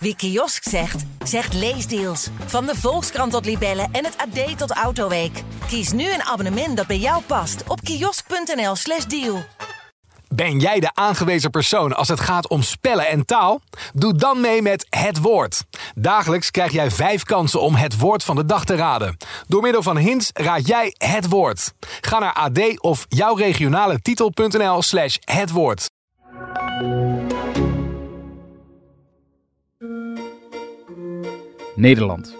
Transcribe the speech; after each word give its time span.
Wie 0.00 0.16
kiosk 0.16 0.68
zegt, 0.68 1.04
zegt 1.24 1.54
leesdeals. 1.54 2.28
Van 2.46 2.66
de 2.66 2.76
Volkskrant 2.76 3.32
tot 3.32 3.44
Libellen 3.44 3.88
en 3.92 4.04
het 4.04 4.16
AD 4.16 4.58
tot 4.58 4.70
Autoweek. 4.70 5.42
Kies 5.66 5.92
nu 5.92 6.12
een 6.12 6.22
abonnement 6.22 6.76
dat 6.76 6.86
bij 6.86 6.98
jou 6.98 7.22
past 7.22 7.62
op 7.66 7.80
kiosk.nl/slash 7.80 9.04
deal. 9.04 9.44
Ben 10.28 10.58
jij 10.58 10.80
de 10.80 10.90
aangewezen 10.94 11.50
persoon 11.50 11.96
als 11.96 12.08
het 12.08 12.20
gaat 12.20 12.48
om 12.48 12.62
spellen 12.62 13.08
en 13.08 13.24
taal? 13.24 13.60
Doe 13.92 14.14
dan 14.14 14.40
mee 14.40 14.62
met 14.62 14.86
Het 14.90 15.20
Woord. 15.20 15.64
Dagelijks 15.94 16.50
krijg 16.50 16.72
jij 16.72 16.90
vijf 16.90 17.22
kansen 17.22 17.60
om 17.60 17.74
het 17.74 17.98
woord 17.98 18.24
van 18.24 18.36
de 18.36 18.44
dag 18.44 18.64
te 18.64 18.74
raden. 18.74 19.16
Door 19.46 19.62
middel 19.62 19.82
van 19.82 19.96
hints 19.96 20.30
raad 20.32 20.66
jij 20.66 20.94
het 20.98 21.28
woord. 21.28 21.72
Ga 22.00 22.18
naar 22.18 22.32
ad 22.32 22.80
of 22.80 23.06
jouw 23.08 23.34
regionale 23.34 24.00
titel.nl 24.00 24.82
slash 24.82 25.16
het 25.24 25.50
woord. 25.50 25.88
Nederland. 31.78 32.36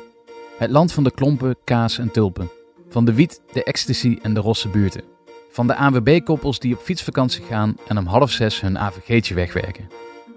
Het 0.57 0.71
land 0.71 0.93
van 0.93 1.05
de 1.05 1.11
klompen, 1.11 1.57
kaas 1.65 1.99
en 1.99 2.11
tulpen. 2.11 2.51
Van 2.89 3.05
de 3.05 3.15
wiet, 3.15 3.41
de 3.53 3.65
ecstasy 3.65 4.19
en 4.23 4.35
de 4.35 4.41
rosse 4.41 4.69
buurten. 4.69 5.03
Van 5.51 5.67
de 5.67 5.75
ANWB-koppels 5.75 6.59
die 6.59 6.75
op 6.75 6.81
fietsvakantie 6.81 7.45
gaan 7.45 7.77
en 7.89 7.99
om 7.99 8.07
half 8.07 8.31
zes 8.31 8.61
hun 8.61 8.79
AVG'tje 8.79 9.35
wegwerken. 9.35 9.89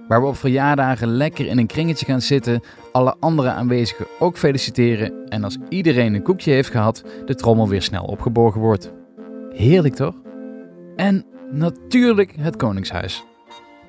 Waar 0.08 0.22
we 0.22 0.28
op 0.28 0.38
verjaardagen 0.38 1.08
lekker 1.08 1.46
in 1.46 1.58
een 1.58 1.68
kringetje 1.68 2.06
gaan 2.06 2.22
zitten, 2.22 2.62
alle 2.92 3.16
andere 3.20 3.50
aanwezigen 3.50 4.08
ook 4.20 4.38
feliciteren 4.38 5.28
en 5.30 5.44
als 5.44 5.58
iedereen 5.70 6.14
een 6.14 6.24
koekje 6.24 6.52
heeft 6.52 6.70
gehad, 6.70 7.04
de 7.26 7.36
trommel 7.36 7.68
weer 7.68 7.82
snel 7.82 8.04
opgeborgen 8.04 8.62
wordt. 8.62 8.92
Heerlijk 9.50 9.96
toch? 9.96 10.16
En 10.96 11.26
natuurlijk 11.52 12.34
het 12.40 12.56
Koningshuis. 12.56 13.24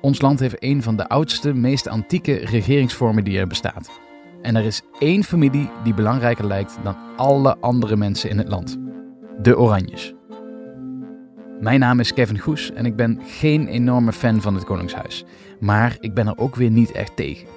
Ons 0.01 0.21
land 0.21 0.39
heeft 0.39 0.63
een 0.63 0.83
van 0.83 0.95
de 0.95 1.09
oudste, 1.09 1.53
meest 1.53 1.87
antieke 1.87 2.33
regeringsvormen 2.33 3.23
die 3.23 3.39
er 3.39 3.47
bestaat. 3.47 4.01
En 4.43 4.55
er 4.55 4.63
is 4.63 4.81
één 4.99 5.23
familie 5.23 5.69
die 5.83 5.93
belangrijker 5.93 6.47
lijkt 6.47 6.77
dan 6.83 6.95
alle 7.15 7.57
andere 7.59 7.95
mensen 7.95 8.29
in 8.29 8.37
het 8.37 8.47
land: 8.47 8.77
de 9.41 9.57
Oranjes. 9.57 10.13
Mijn 11.59 11.79
naam 11.79 11.99
is 11.99 12.13
Kevin 12.13 12.39
Goes 12.39 12.71
en 12.71 12.85
ik 12.85 12.95
ben 12.95 13.19
geen 13.25 13.67
enorme 13.67 14.11
fan 14.11 14.41
van 14.41 14.55
het 14.55 14.63
Koningshuis. 14.63 15.25
Maar 15.59 15.97
ik 15.99 16.13
ben 16.13 16.27
er 16.27 16.37
ook 16.37 16.55
weer 16.55 16.71
niet 16.71 16.91
echt 16.91 17.15
tegen. 17.15 17.47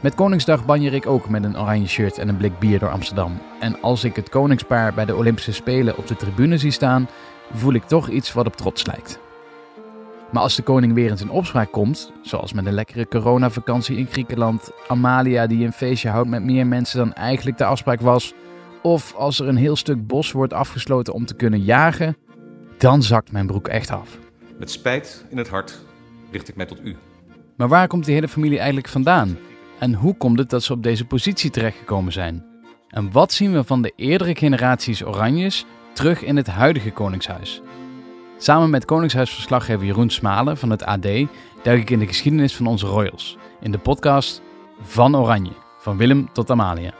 Met 0.00 0.14
Koningsdag 0.14 0.66
banjer 0.66 0.94
ik 0.94 1.06
ook 1.06 1.28
met 1.28 1.44
een 1.44 1.58
oranje 1.58 1.86
shirt 1.86 2.18
en 2.18 2.28
een 2.28 2.36
blik 2.36 2.58
bier 2.58 2.78
door 2.78 2.90
Amsterdam. 2.90 3.38
En 3.60 3.80
als 3.80 4.04
ik 4.04 4.16
het 4.16 4.28
koningspaar 4.28 4.94
bij 4.94 5.04
de 5.04 5.16
Olympische 5.16 5.52
Spelen 5.52 5.96
op 5.96 6.06
de 6.06 6.16
tribune 6.16 6.58
zie 6.58 6.70
staan, 6.70 7.08
voel 7.52 7.72
ik 7.72 7.84
toch 7.84 8.08
iets 8.08 8.32
wat 8.32 8.46
op 8.46 8.56
trots 8.56 8.86
lijkt. 8.86 9.20
Maar 10.32 10.42
als 10.42 10.56
de 10.56 10.62
koning 10.62 10.94
weer 10.94 11.10
eens 11.10 11.20
in 11.20 11.30
opspraak 11.30 11.72
komt, 11.72 12.12
zoals 12.22 12.52
met 12.52 12.66
een 12.66 12.72
lekkere 12.72 13.08
coronavakantie 13.08 13.96
in 13.96 14.06
Griekenland, 14.06 14.70
Amalia 14.88 15.46
die 15.46 15.64
een 15.64 15.72
feestje 15.72 16.08
houdt 16.08 16.28
met 16.28 16.42
meer 16.42 16.66
mensen 16.66 16.98
dan 16.98 17.12
eigenlijk 17.12 17.58
de 17.58 17.64
afspraak 17.64 18.00
was, 18.00 18.34
of 18.82 19.14
als 19.14 19.40
er 19.40 19.48
een 19.48 19.56
heel 19.56 19.76
stuk 19.76 20.06
bos 20.06 20.32
wordt 20.32 20.52
afgesloten 20.52 21.14
om 21.14 21.26
te 21.26 21.34
kunnen 21.34 21.62
jagen, 21.62 22.16
dan 22.78 23.02
zakt 23.02 23.32
mijn 23.32 23.46
broek 23.46 23.68
echt 23.68 23.90
af. 23.90 24.18
Met 24.58 24.70
spijt 24.70 25.24
in 25.28 25.36
het 25.36 25.48
hart 25.48 25.78
richt 26.30 26.48
ik 26.48 26.56
mij 26.56 26.66
tot 26.66 26.84
u. 26.84 26.96
Maar 27.56 27.68
waar 27.68 27.86
komt 27.86 28.04
die 28.04 28.14
hele 28.14 28.28
familie 28.28 28.58
eigenlijk 28.58 28.88
vandaan? 28.88 29.38
En 29.78 29.94
hoe 29.94 30.16
komt 30.16 30.38
het 30.38 30.50
dat 30.50 30.62
ze 30.62 30.72
op 30.72 30.82
deze 30.82 31.04
positie 31.04 31.50
terechtgekomen 31.50 32.12
zijn? 32.12 32.44
En 32.88 33.12
wat 33.12 33.32
zien 33.32 33.52
we 33.52 33.64
van 33.64 33.82
de 33.82 33.92
eerdere 33.96 34.36
generaties 34.36 35.04
Oranjes 35.04 35.66
terug 35.92 36.22
in 36.22 36.36
het 36.36 36.46
huidige 36.46 36.90
Koningshuis? 36.90 37.62
Samen 38.42 38.70
met 38.70 38.84
Koningshuisverslaggever 38.84 39.86
Jeroen 39.86 40.10
Smalen 40.10 40.56
van 40.56 40.70
het 40.70 40.84
AD 40.84 41.06
duik 41.62 41.80
ik 41.80 41.90
in 41.90 41.98
de 41.98 42.06
geschiedenis 42.06 42.56
van 42.56 42.66
onze 42.66 42.86
royals. 42.86 43.36
In 43.60 43.72
de 43.72 43.78
podcast 43.78 44.42
Van 44.82 45.16
Oranje, 45.16 45.52
van 45.78 45.96
Willem 45.96 46.32
tot 46.32 46.50
Amalia. 46.50 46.92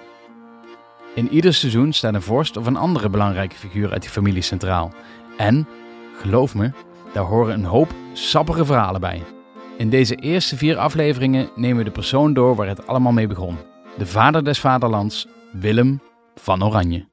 In 1.14 1.28
ieder 1.28 1.54
seizoen 1.54 1.92
staat 1.92 2.14
een 2.14 2.22
vorst 2.22 2.56
of 2.56 2.66
een 2.66 2.76
andere 2.76 3.08
belangrijke 3.08 3.56
figuur 3.56 3.92
uit 3.92 4.02
die 4.02 4.10
familie 4.10 4.42
centraal. 4.42 4.92
En, 5.36 5.68
geloof 6.16 6.54
me, 6.54 6.72
daar 7.12 7.24
horen 7.24 7.54
een 7.54 7.64
hoop 7.64 7.92
sappige 8.12 8.64
verhalen 8.64 9.00
bij. 9.00 9.22
In 9.76 9.90
deze 9.90 10.14
eerste 10.14 10.56
vier 10.56 10.76
afleveringen 10.76 11.50
nemen 11.54 11.78
we 11.78 11.84
de 11.84 11.90
persoon 11.90 12.32
door 12.32 12.54
waar 12.54 12.68
het 12.68 12.86
allemaal 12.86 13.12
mee 13.12 13.26
begon. 13.26 13.56
De 13.98 14.06
vader 14.06 14.44
des 14.44 14.58
vaderlands, 14.58 15.26
Willem 15.52 16.00
van 16.34 16.64
Oranje. 16.64 17.09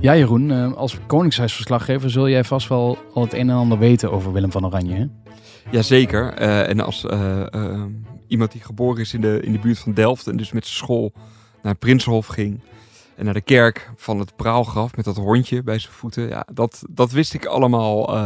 Ja, 0.00 0.16
Jeroen, 0.16 0.50
eh, 0.50 0.72
als 0.72 0.98
Koningshuisverslaggever 1.06 2.10
zul 2.10 2.28
jij 2.28 2.44
vast 2.44 2.68
wel 2.68 2.98
al 3.12 3.22
het 3.22 3.32
een 3.32 3.50
en 3.50 3.56
ander 3.56 3.78
weten 3.78 4.12
over 4.12 4.32
Willem 4.32 4.52
van 4.52 4.66
Oranje. 4.66 4.94
Hè? 4.94 5.06
Jazeker. 5.70 6.40
Uh, 6.40 6.68
en 6.68 6.80
als 6.80 7.04
uh, 7.04 7.82
iemand 8.26 8.52
die 8.52 8.60
geboren 8.60 9.00
is 9.00 9.14
in 9.14 9.20
de, 9.20 9.40
in 9.42 9.52
de 9.52 9.58
buurt 9.58 9.78
van 9.78 9.94
Delft 9.94 10.26
en 10.26 10.36
dus 10.36 10.52
met 10.52 10.66
zijn 10.66 10.76
school 10.76 11.12
naar 11.62 11.72
het 11.72 11.78
Prinsenhof 11.78 12.26
ging 12.26 12.60
en 13.16 13.24
naar 13.24 13.34
de 13.34 13.40
kerk 13.40 13.90
van 13.96 14.18
het 14.18 14.36
praalgraf 14.36 14.96
met 14.96 15.04
dat 15.04 15.16
hondje 15.16 15.62
bij 15.62 15.78
zijn 15.78 15.92
voeten. 15.92 16.28
Ja, 16.28 16.46
dat, 16.52 16.82
dat 16.90 17.10
wist 17.10 17.34
ik 17.34 17.46
allemaal 17.46 18.18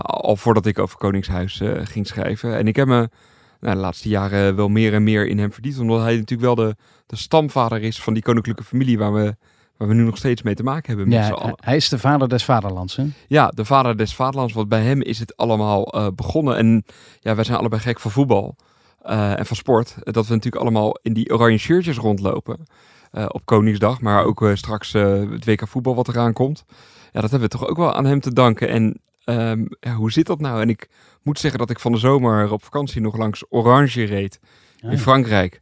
al 0.00 0.36
voordat 0.36 0.66
ik 0.66 0.78
over 0.78 0.98
Koningshuis 0.98 1.60
ging 1.82 2.06
schrijven. 2.06 2.56
En 2.56 2.68
ik 2.68 2.76
heb 2.76 2.86
me 2.86 3.08
nou, 3.60 3.74
de 3.74 3.80
laatste 3.80 4.08
jaren 4.08 4.56
wel 4.56 4.68
meer 4.68 4.94
en 4.94 5.02
meer 5.02 5.26
in 5.26 5.38
hem 5.38 5.52
verdiept, 5.52 5.78
omdat 5.78 6.00
hij 6.00 6.16
natuurlijk 6.16 6.56
wel 6.56 6.66
de, 6.66 6.76
de 7.06 7.16
stamvader 7.16 7.82
is 7.82 8.02
van 8.02 8.14
die 8.14 8.22
koninklijke 8.22 8.64
familie 8.64 8.98
waar 8.98 9.14
we 9.14 9.36
waar 9.76 9.88
we 9.88 9.94
nu 9.94 10.02
nog 10.02 10.16
steeds 10.16 10.42
mee 10.42 10.54
te 10.54 10.62
maken 10.62 10.88
hebben. 10.88 11.08
Met 11.08 11.26
ja, 11.26 11.54
hij 11.56 11.76
is 11.76 11.88
de 11.88 11.98
vader 11.98 12.28
des 12.28 12.44
vaderlands, 12.44 12.96
hè? 12.96 13.04
Ja, 13.26 13.48
de 13.48 13.64
vader 13.64 13.96
des 13.96 14.14
vaderlands. 14.14 14.52
Want 14.52 14.68
bij 14.68 14.82
hem 14.82 15.02
is 15.02 15.18
het 15.18 15.36
allemaal 15.36 15.96
uh, 15.96 16.06
begonnen. 16.14 16.56
En 16.56 16.84
ja, 17.20 17.34
wij 17.34 17.44
zijn 17.44 17.58
allebei 17.58 17.82
gek 17.82 18.00
van 18.00 18.10
voetbal 18.10 18.56
uh, 19.06 19.38
en 19.38 19.46
van 19.46 19.56
sport. 19.56 19.94
Dat 20.00 20.26
we 20.26 20.34
natuurlijk 20.34 20.62
allemaal 20.62 20.98
in 21.02 21.12
die 21.12 21.32
oranje 21.32 21.58
shirtjes 21.58 21.96
rondlopen. 21.96 22.58
Uh, 23.12 23.24
op 23.28 23.42
Koningsdag, 23.44 24.00
maar 24.00 24.24
ook 24.24 24.50
straks 24.54 24.92
het 24.92 25.44
WK 25.44 25.68
voetbal 25.68 25.94
wat 25.94 26.08
eraan 26.08 26.32
komt. 26.32 26.64
Ja, 27.12 27.20
dat 27.20 27.30
hebben 27.30 27.48
we 27.50 27.58
toch 27.58 27.68
ook 27.68 27.76
wel 27.76 27.94
aan 27.94 28.04
hem 28.04 28.20
te 28.20 28.32
danken. 28.32 28.68
En 28.68 29.00
um, 29.24 29.66
ja, 29.80 29.94
hoe 29.94 30.12
zit 30.12 30.26
dat 30.26 30.40
nou? 30.40 30.60
En 30.60 30.68
ik 30.68 30.88
moet 31.22 31.38
zeggen 31.38 31.58
dat 31.58 31.70
ik 31.70 31.80
van 31.80 31.92
de 31.92 31.98
zomer 31.98 32.52
op 32.52 32.64
vakantie 32.64 33.00
nog 33.00 33.16
langs 33.16 33.44
Orange 33.48 34.04
reed. 34.04 34.40
Ja. 34.76 34.90
In 34.90 34.98
Frankrijk. 34.98 35.60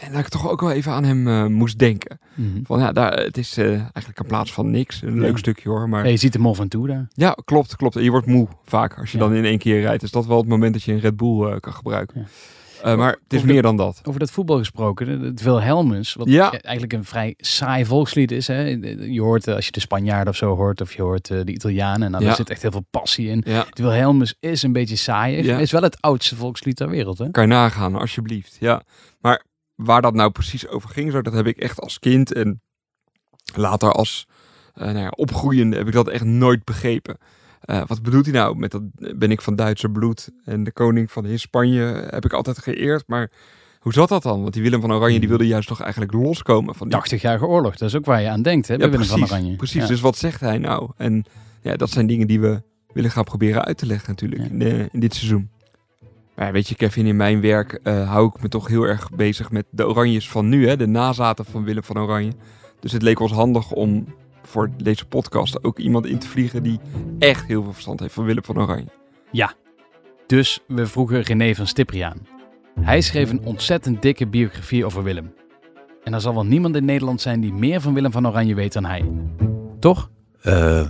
En 0.00 0.12
dat 0.12 0.20
ik 0.20 0.28
toch 0.28 0.50
ook 0.50 0.60
wel 0.60 0.70
even 0.70 0.92
aan 0.92 1.04
hem 1.04 1.26
uh, 1.26 1.46
moest 1.46 1.78
denken. 1.78 2.18
Mm 2.34 2.52
-hmm. 2.52 2.66
Van 2.66 2.78
ja, 2.78 2.92
daar, 2.92 3.12
het 3.12 3.38
is 3.38 3.58
uh, 3.58 3.66
eigenlijk 3.68 4.18
een 4.18 4.26
plaats 4.26 4.52
van 4.52 4.70
niks. 4.70 5.02
Een 5.02 5.14
ja. 5.14 5.20
leuk 5.20 5.38
stukje 5.38 5.68
hoor. 5.68 5.88
Maar 5.88 6.04
ja, 6.04 6.10
je 6.10 6.16
ziet 6.16 6.34
hem 6.34 6.46
al 6.46 6.54
van 6.54 6.68
toe 6.68 6.86
daar. 6.86 7.08
Ja, 7.12 7.36
klopt, 7.44 7.76
klopt. 7.76 7.96
En 7.96 8.02
je 8.02 8.10
wordt 8.10 8.26
moe 8.26 8.48
vaak 8.64 8.98
als 8.98 9.12
je 9.12 9.18
dan 9.18 9.34
in 9.34 9.44
één 9.44 9.58
keer 9.58 9.80
rijdt. 9.80 10.02
Is 10.02 10.10
dat 10.10 10.26
wel 10.26 10.38
het 10.38 10.48
moment 10.48 10.72
dat 10.72 10.82
je 10.82 10.92
een 10.92 11.00
Red 11.00 11.16
Bull 11.16 11.50
uh, 11.50 11.56
kan 11.60 11.72
gebruiken. 11.72 12.28
maar 12.82 13.10
het 13.22 13.32
is 13.32 13.42
meer 13.42 13.54
de, 13.54 13.62
dan 13.62 13.76
dat. 13.76 14.00
Over 14.04 14.20
dat 14.20 14.30
voetbal 14.30 14.58
gesproken, 14.58 15.20
het 15.20 15.42
Wilhelmus, 15.42 16.14
wat 16.14 16.28
eigenlijk 16.28 16.92
een 16.92 17.04
vrij 17.04 17.34
saai 17.36 17.84
volkslied 17.84 18.32
is. 18.32 18.46
Hè? 18.46 18.62
Je 19.00 19.20
hoort, 19.20 19.48
als 19.48 19.66
je 19.66 19.72
de 19.72 19.80
Spanjaarden 19.80 20.28
of 20.28 20.36
zo 20.36 20.56
hoort, 20.56 20.80
of 20.80 20.92
je 20.92 21.02
hoort 21.02 21.26
de 21.26 21.52
Italianen, 21.52 22.10
nou, 22.10 22.24
daar 22.24 22.34
zit 22.34 22.50
echt 22.50 22.62
heel 22.62 22.70
veel 22.70 22.86
passie 22.90 23.28
in. 23.28 23.44
Het 23.48 23.78
Wilhelmus 23.78 24.34
is 24.40 24.62
een 24.62 24.72
beetje 24.72 24.96
saai. 24.96 25.36
Is 25.36 25.72
wel 25.72 25.82
het 25.82 26.00
oudste 26.00 26.36
volkslied 26.36 26.76
ter 26.76 26.88
wereld. 26.88 27.18
Hè? 27.18 27.30
Kan 27.30 27.42
je 27.42 27.48
nagaan, 27.48 27.94
alsjeblieft. 27.94 28.56
Ja, 28.60 28.82
maar 29.20 29.48
waar 29.84 30.02
dat 30.02 30.14
nou 30.14 30.30
precies 30.30 30.68
over 30.68 30.88
ging, 30.88 31.12
zo, 31.12 31.22
dat 31.22 31.32
heb 31.32 31.46
ik 31.46 31.56
echt 31.56 31.80
als 31.80 31.98
kind 31.98 32.32
en 32.32 32.60
later 33.54 33.92
als 33.92 34.26
uh, 34.74 34.84
nou 34.84 34.98
ja, 34.98 35.08
opgroeiende 35.08 35.76
heb 35.76 35.86
ik 35.86 35.92
dat 35.92 36.08
echt 36.08 36.24
nooit 36.24 36.64
begrepen. 36.64 37.18
Uh, 37.64 37.82
wat 37.86 38.02
bedoelt 38.02 38.24
hij 38.24 38.34
nou 38.34 38.56
met 38.56 38.70
dat 38.70 38.82
ben 39.18 39.30
ik 39.30 39.40
van 39.40 39.56
Duitse 39.56 39.88
bloed 39.88 40.30
en 40.44 40.64
de 40.64 40.72
koning 40.72 41.12
van 41.12 41.38
Spanje 41.38 42.06
heb 42.10 42.24
ik 42.24 42.32
altijd 42.32 42.58
geëerd, 42.58 43.04
maar 43.06 43.30
hoe 43.78 43.92
zat 43.92 44.08
dat 44.08 44.22
dan? 44.22 44.42
Want 44.42 44.52
die 44.52 44.62
Willem 44.62 44.80
van 44.80 44.92
Oranje 44.92 45.20
die 45.20 45.28
wilde 45.28 45.46
juist 45.46 45.68
toch 45.68 45.80
eigenlijk 45.80 46.12
loskomen 46.12 46.74
van 46.74 46.88
die... 46.88 47.18
80-jarige 47.18 47.46
oorlog, 47.46 47.76
dat 47.76 47.88
is 47.88 47.96
ook 47.96 48.04
waar 48.04 48.20
je 48.20 48.28
aan 48.28 48.42
denkt, 48.42 48.68
hè, 48.68 48.74
ja, 48.74 48.80
Willem 48.80 48.94
precies, 48.94 49.12
van 49.12 49.22
Oranje. 49.22 49.56
Precies, 49.56 49.82
ja. 49.82 49.88
dus 49.88 50.00
wat 50.00 50.16
zegt 50.16 50.40
hij 50.40 50.58
nou? 50.58 50.90
En 50.96 51.24
ja, 51.62 51.76
dat 51.76 51.90
zijn 51.90 52.06
dingen 52.06 52.26
die 52.26 52.40
we 52.40 52.62
willen 52.92 53.10
gaan 53.10 53.24
proberen 53.24 53.64
uit 53.64 53.78
te 53.78 53.86
leggen 53.86 54.08
natuurlijk 54.08 54.42
in, 54.50 54.58
de, 54.58 54.88
in 54.92 55.00
dit 55.00 55.14
seizoen. 55.14 55.50
Maar 56.40 56.52
weet 56.52 56.68
je, 56.68 56.74
Kevin, 56.74 57.06
in 57.06 57.16
mijn 57.16 57.40
werk 57.40 57.80
uh, 57.84 58.10
hou 58.10 58.26
ik 58.34 58.42
me 58.42 58.48
toch 58.48 58.68
heel 58.68 58.82
erg 58.82 59.10
bezig 59.10 59.50
met 59.50 59.66
de 59.70 59.86
Oranjes 59.86 60.30
van 60.30 60.48
nu, 60.48 60.68
hè? 60.68 60.76
de 60.76 60.86
nazaten 60.86 61.44
van 61.44 61.64
Willem 61.64 61.82
van 61.82 61.98
Oranje. 61.98 62.32
Dus 62.80 62.92
het 62.92 63.02
leek 63.02 63.20
ons 63.20 63.32
handig 63.32 63.70
om 63.70 64.14
voor 64.42 64.70
deze 64.76 65.06
podcast 65.06 65.64
ook 65.64 65.78
iemand 65.78 66.06
in 66.06 66.18
te 66.18 66.28
vliegen 66.28 66.62
die 66.62 66.80
echt 67.18 67.46
heel 67.46 67.62
veel 67.62 67.72
verstand 67.72 68.00
heeft 68.00 68.14
van 68.14 68.24
Willem 68.24 68.44
van 68.44 68.58
Oranje. 68.58 68.88
Ja, 69.30 69.54
dus 70.26 70.60
we 70.66 70.86
vroegen 70.86 71.20
René 71.20 71.54
van 71.54 71.66
Stipri 71.66 72.00
aan. 72.00 72.26
Hij 72.80 73.00
schreef 73.00 73.30
een 73.30 73.44
ontzettend 73.44 74.02
dikke 74.02 74.26
biografie 74.26 74.84
over 74.84 75.02
Willem. 75.02 75.34
En 76.04 76.14
er 76.14 76.20
zal 76.20 76.34
wel 76.34 76.46
niemand 76.46 76.76
in 76.76 76.84
Nederland 76.84 77.20
zijn 77.20 77.40
die 77.40 77.52
meer 77.52 77.80
van 77.80 77.94
Willem 77.94 78.12
van 78.12 78.28
Oranje 78.28 78.54
weet 78.54 78.72
dan 78.72 78.84
hij. 78.84 79.10
Toch? 79.78 80.10
Uh, 80.44 80.86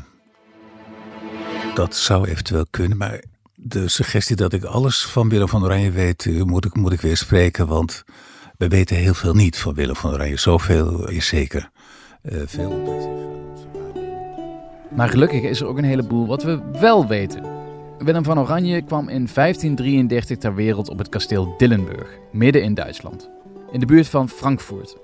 dat 1.74 1.96
zou 1.96 2.28
eventueel 2.28 2.66
kunnen, 2.70 2.98
maar 2.98 3.22
de 3.62 3.88
suggestie 3.88 4.36
dat 4.36 4.52
ik 4.52 4.64
alles 4.64 5.06
van 5.06 5.28
Willem 5.28 5.48
van 5.48 5.64
Oranje 5.64 5.90
weet, 5.90 6.44
moet 6.44 6.64
ik, 6.64 6.76
moet 6.76 6.92
ik 6.92 7.00
weer 7.00 7.16
spreken. 7.16 7.66
Want 7.66 8.04
we 8.56 8.68
weten 8.68 8.96
heel 8.96 9.14
veel 9.14 9.34
niet 9.34 9.58
van 9.58 9.74
Willem 9.74 9.96
van 9.96 10.12
Oranje. 10.12 10.36
Zoveel 10.36 11.08
is 11.08 11.26
zeker. 11.26 11.70
Uh, 12.22 12.42
veel. 12.46 12.82
Maar 14.96 15.08
gelukkig 15.08 15.42
is 15.42 15.60
er 15.60 15.66
ook 15.66 15.78
een 15.78 15.84
heleboel 15.84 16.26
wat 16.26 16.42
we 16.42 16.60
wel 16.80 17.06
weten. 17.06 17.44
Willem 17.98 18.24
van 18.24 18.38
Oranje 18.38 18.82
kwam 18.82 19.08
in 19.08 19.28
1533 19.34 20.38
ter 20.38 20.54
wereld 20.54 20.88
op 20.88 20.98
het 20.98 21.08
kasteel 21.08 21.54
Dillenburg, 21.56 22.18
midden 22.32 22.62
in 22.62 22.74
Duitsland, 22.74 23.30
in 23.72 23.80
de 23.80 23.86
buurt 23.86 24.08
van 24.08 24.28
Frankfurt. 24.28 24.96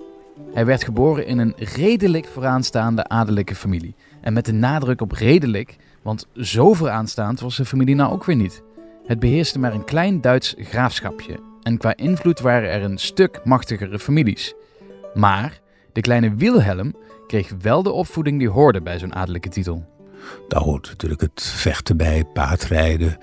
Hij 0.53 0.65
werd 0.65 0.83
geboren 0.83 1.27
in 1.27 1.37
een 1.37 1.53
redelijk 1.57 2.25
vooraanstaande 2.25 3.07
adellijke 3.07 3.55
familie. 3.55 3.95
En 4.21 4.33
met 4.33 4.45
de 4.45 4.51
nadruk 4.51 5.01
op 5.01 5.11
redelijk, 5.11 5.75
want 6.07 6.27
zo 6.35 6.73
vooraanstaand 6.73 7.39
was 7.39 7.55
zijn 7.55 7.67
familie 7.67 7.95
nou 7.95 8.11
ook 8.11 8.25
weer 8.25 8.35
niet. 8.35 8.63
Het 9.05 9.19
beheerste 9.19 9.59
maar 9.59 9.73
een 9.73 9.83
klein 9.83 10.21
Duits 10.21 10.55
graafschapje 10.57 11.39
en 11.61 11.77
qua 11.77 11.95
invloed 11.95 12.39
waren 12.39 12.69
er 12.69 12.83
een 12.83 12.97
stuk 12.97 13.41
machtigere 13.43 13.99
families. 13.99 14.53
Maar 15.13 15.61
de 15.93 16.01
kleine 16.01 16.35
Wilhelm 16.35 16.93
kreeg 17.27 17.51
wel 17.61 17.83
de 17.83 17.91
opvoeding 17.91 18.39
die 18.39 18.49
hoorde 18.49 18.81
bij 18.81 18.99
zo'n 18.99 19.15
adellijke 19.15 19.49
titel. 19.49 19.85
Daar 20.47 20.61
hoort 20.61 20.87
natuurlijk 20.87 21.21
het 21.21 21.43
vechten 21.43 21.97
bij, 21.97 22.23
paardrijden, 22.33 23.17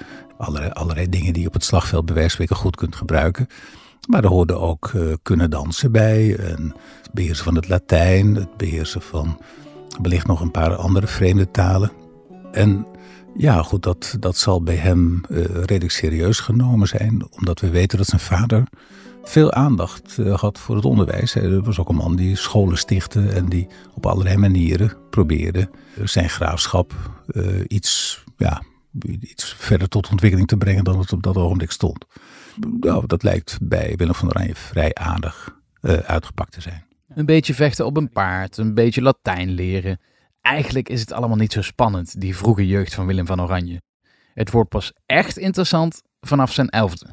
allerlei, 0.73 1.09
dingen 1.09 1.33
die 1.33 1.43
je 1.43 1.49
op 1.49 1.55
het 1.55 1.65
slagveld 1.65 2.07
bij 2.07 2.15
wijze 2.15 2.55
goed 2.55 2.77
kunt 2.77 2.97
gebruiken. 2.97 3.47
Maar 4.09 4.25
er 4.25 4.31
hoorde 4.31 4.55
ook 4.55 4.93
uh, 4.95 5.13
kunnen 5.23 5.51
dansen 5.51 5.93
bij, 5.93 6.37
en 6.37 6.75
het 7.03 7.13
beheersen 7.13 7.45
van 7.45 7.55
het 7.55 7.69
Latijn, 7.69 8.35
het 8.35 8.57
beheersen 8.57 9.03
van 9.03 9.41
wellicht 10.03 10.27
nog 10.27 10.41
een 10.41 10.51
paar 10.51 10.77
andere 10.77 11.07
vreemde 11.07 11.51
talen. 11.51 12.04
En 12.55 12.87
ja, 13.37 13.63
goed, 13.63 13.83
dat, 13.83 14.17
dat 14.21 14.37
zal 14.37 14.63
bij 14.63 14.75
hem 14.75 15.21
uh, 15.29 15.45
redelijk 15.45 15.91
serieus 15.91 16.41
genomen 16.41 16.89
zijn, 16.89 17.27
omdat 17.31 17.61
we 17.61 17.71
weten 17.71 17.99
dat 17.99 18.07
zijn 18.07 18.21
vader 18.21 18.65
veel 19.23 19.53
aandacht 19.53 20.17
uh, 20.19 20.39
had 20.39 20.59
voor 20.59 20.77
het 20.77 20.85
onderwijs. 20.85 21.33
Hij 21.33 21.61
was 21.61 21.79
ook 21.79 21.89
een 21.89 21.95
man 21.97 22.17
die 22.17 22.37
scholen 22.37 22.79
stichtte 22.79 23.29
en 23.29 23.47
die 23.47 23.67
op 23.95 24.07
allerlei 24.07 24.37
manieren 24.37 24.93
probeerde 25.11 25.71
zijn 26.05 26.31
graafschap 26.31 26.95
iets, 27.67 28.25
ja, 28.37 28.63
iets 29.21 29.55
verder 29.59 29.89
tot 29.89 30.11
ontwikkeling 30.11 30.49
te 30.49 30.57
brengen 30.57 30.85
dan 30.85 30.99
het 30.99 31.13
op 31.13 31.23
dat 31.23 31.37
ogenblik 31.37 31.71
stond. 31.71 32.05
Dat 33.07 33.23
lijkt 33.23 33.59
bij 33.63 33.95
Willem 33.97 34.15
van 34.15 34.29
Oranje 34.29 34.55
vrij 34.55 34.95
aardig 34.95 35.57
uitgepakt 36.07 36.53
te 36.53 36.61
zijn. 36.61 36.85
Een 37.09 37.27
beetje 37.27 37.55
vechten 37.55 37.87
op 37.87 37.97
een 37.97 38.11
paard, 38.11 38.57
een 38.57 38.75
beetje 38.75 39.03
Latijn 39.03 39.51
leren. 39.51 39.99
Eigenlijk 40.45 40.89
is 40.89 41.01
het 41.01 41.13
allemaal 41.13 41.37
niet 41.37 41.53
zo 41.53 41.63
spannend, 41.63 42.21
die 42.21 42.37
vroege 42.37 42.67
jeugd 42.67 42.95
van 42.95 43.07
Willem 43.07 43.27
van 43.27 43.43
Oranje. 43.43 43.83
Het 44.35 44.51
wordt 44.51 44.69
pas 44.69 44.93
echt 45.07 45.37
interessant 45.37 46.03
vanaf 46.21 46.53
zijn 46.53 46.69
elfde. 46.69 47.07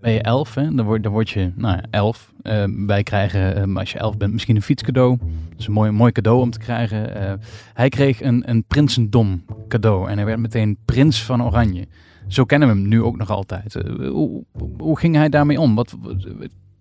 Ben 0.00 0.12
je 0.12 0.22
elf, 0.22 0.54
hè? 0.54 0.74
Dan, 0.74 0.84
word, 0.84 1.02
dan 1.02 1.12
word 1.12 1.30
je 1.30 1.52
nou 1.56 1.80
elf. 1.90 2.32
Uh, 2.42 2.64
wij 2.86 3.02
krijgen, 3.02 3.68
uh, 3.68 3.76
als 3.76 3.92
je 3.92 3.98
elf 3.98 4.16
bent, 4.16 4.32
misschien 4.32 4.56
een 4.56 4.62
fietscadeau. 4.62 5.18
Dat 5.48 5.58
is 5.58 5.66
een 5.66 5.72
mooi, 5.72 5.90
mooi 5.90 6.12
cadeau 6.12 6.40
om 6.40 6.50
te 6.50 6.58
krijgen. 6.58 7.22
Uh, 7.22 7.32
hij 7.72 7.88
kreeg 7.88 8.22
een, 8.22 8.50
een 8.50 8.64
prinsendom 8.64 9.44
cadeau 9.68 10.08
en 10.08 10.16
hij 10.16 10.26
werd 10.26 10.38
meteen 10.38 10.78
prins 10.84 11.22
van 11.22 11.44
Oranje. 11.44 11.86
Zo 12.28 12.44
kennen 12.44 12.68
we 12.68 12.74
hem 12.74 12.88
nu 12.88 13.02
ook 13.02 13.16
nog 13.16 13.30
altijd. 13.30 13.74
Hoe, 13.98 14.44
hoe, 14.78 14.98
ging 14.98 15.14
hij 15.14 15.28
daarmee 15.28 15.60
om? 15.60 15.74
Wat, 15.74 15.96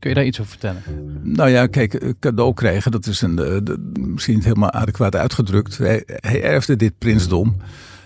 kun 0.03 0.11
je 0.11 0.17
daar 0.17 0.27
iets 0.27 0.39
over 0.39 0.51
vertellen? 0.51 0.83
Nou 1.21 1.49
ja, 1.49 1.67
kijk, 1.67 2.13
cadeau 2.19 2.53
krijgen, 2.53 2.91
dat 2.91 3.05
is 3.05 3.21
een, 3.21 3.35
de, 3.35 3.91
misschien 3.93 4.35
niet 4.35 4.43
helemaal 4.43 4.71
adequaat 4.71 5.15
uitgedrukt. 5.15 5.77
Hij, 5.77 6.03
hij 6.05 6.43
erfde 6.43 6.75
dit 6.75 6.97
prinsdom 6.97 7.55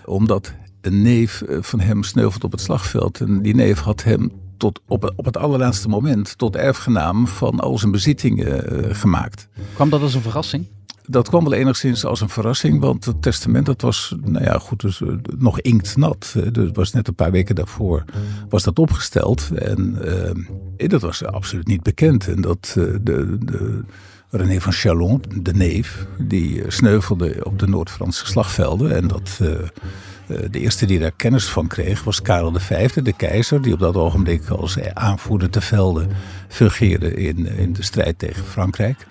omdat 0.04 0.52
een 0.80 1.02
neef 1.02 1.42
van 1.60 1.80
hem 1.80 2.02
sneuvelt 2.02 2.44
op 2.44 2.52
het 2.52 2.60
slagveld. 2.60 3.20
En 3.20 3.42
die 3.42 3.54
neef 3.54 3.78
had 3.80 4.02
hem 4.02 4.32
tot 4.56 4.80
op, 4.86 5.12
op 5.16 5.24
het 5.24 5.36
allerlaatste 5.36 5.88
moment 5.88 6.38
tot 6.38 6.56
erfgenaam 6.56 7.26
van 7.26 7.60
al 7.60 7.78
zijn 7.78 7.92
bezittingen 7.92 8.96
gemaakt. 8.96 9.48
Kwam 9.74 9.90
dat 9.90 10.00
als 10.00 10.14
een 10.14 10.22
verrassing? 10.22 10.66
Dat 11.10 11.28
kwam 11.28 11.44
wel 11.44 11.52
enigszins 11.52 12.04
als 12.04 12.20
een 12.20 12.28
verrassing, 12.28 12.80
want 12.80 13.04
het 13.04 13.22
testament 13.22 13.66
dat 13.66 13.80
was, 13.80 14.14
nou 14.24 14.44
ja, 14.44 14.58
goed, 14.58 14.80
dus 14.80 15.00
uh, 15.00 15.12
nog 15.38 15.60
inktnat. 15.60 16.34
Dus 16.52 16.70
was 16.72 16.92
net 16.92 17.08
een 17.08 17.14
paar 17.14 17.30
weken 17.30 17.54
daarvoor 17.54 18.04
was 18.48 18.62
dat 18.62 18.78
opgesteld 18.78 19.50
en 19.54 19.98
dat 20.76 21.02
was 21.02 21.24
absoluut 21.24 21.66
niet 21.66 21.82
bekend. 21.82 22.28
En 22.28 22.40
dat 22.40 22.72
de, 22.74 23.38
de 23.40 23.84
René 24.30 24.60
van 24.60 24.72
Chalon, 24.72 25.22
de 25.42 25.54
neef, 25.54 26.06
die 26.18 26.62
sneuvelde 26.66 27.44
op 27.44 27.58
de 27.58 27.66
Noord-Franse 27.66 28.26
slagvelden 28.26 28.94
en 28.94 29.08
dat 29.08 29.40
de 30.26 30.60
eerste 30.60 30.86
die 30.86 30.98
daar 30.98 31.12
kennis 31.16 31.46
van 31.46 31.66
kreeg 31.66 32.04
was 32.04 32.22
Karel 32.22 32.52
V, 32.54 32.90
de 32.90 33.12
keizer, 33.12 33.62
die 33.62 33.72
op 33.72 33.78
dat 33.78 33.94
ogenblik 33.94 34.48
als 34.48 34.80
aanvoerder 34.92 35.50
te 35.50 35.60
velden 35.60 36.08
fungeerde 36.48 37.14
in, 37.14 37.46
in 37.46 37.72
de 37.72 37.82
strijd 37.82 38.18
tegen 38.18 38.44
Frankrijk. 38.44 39.06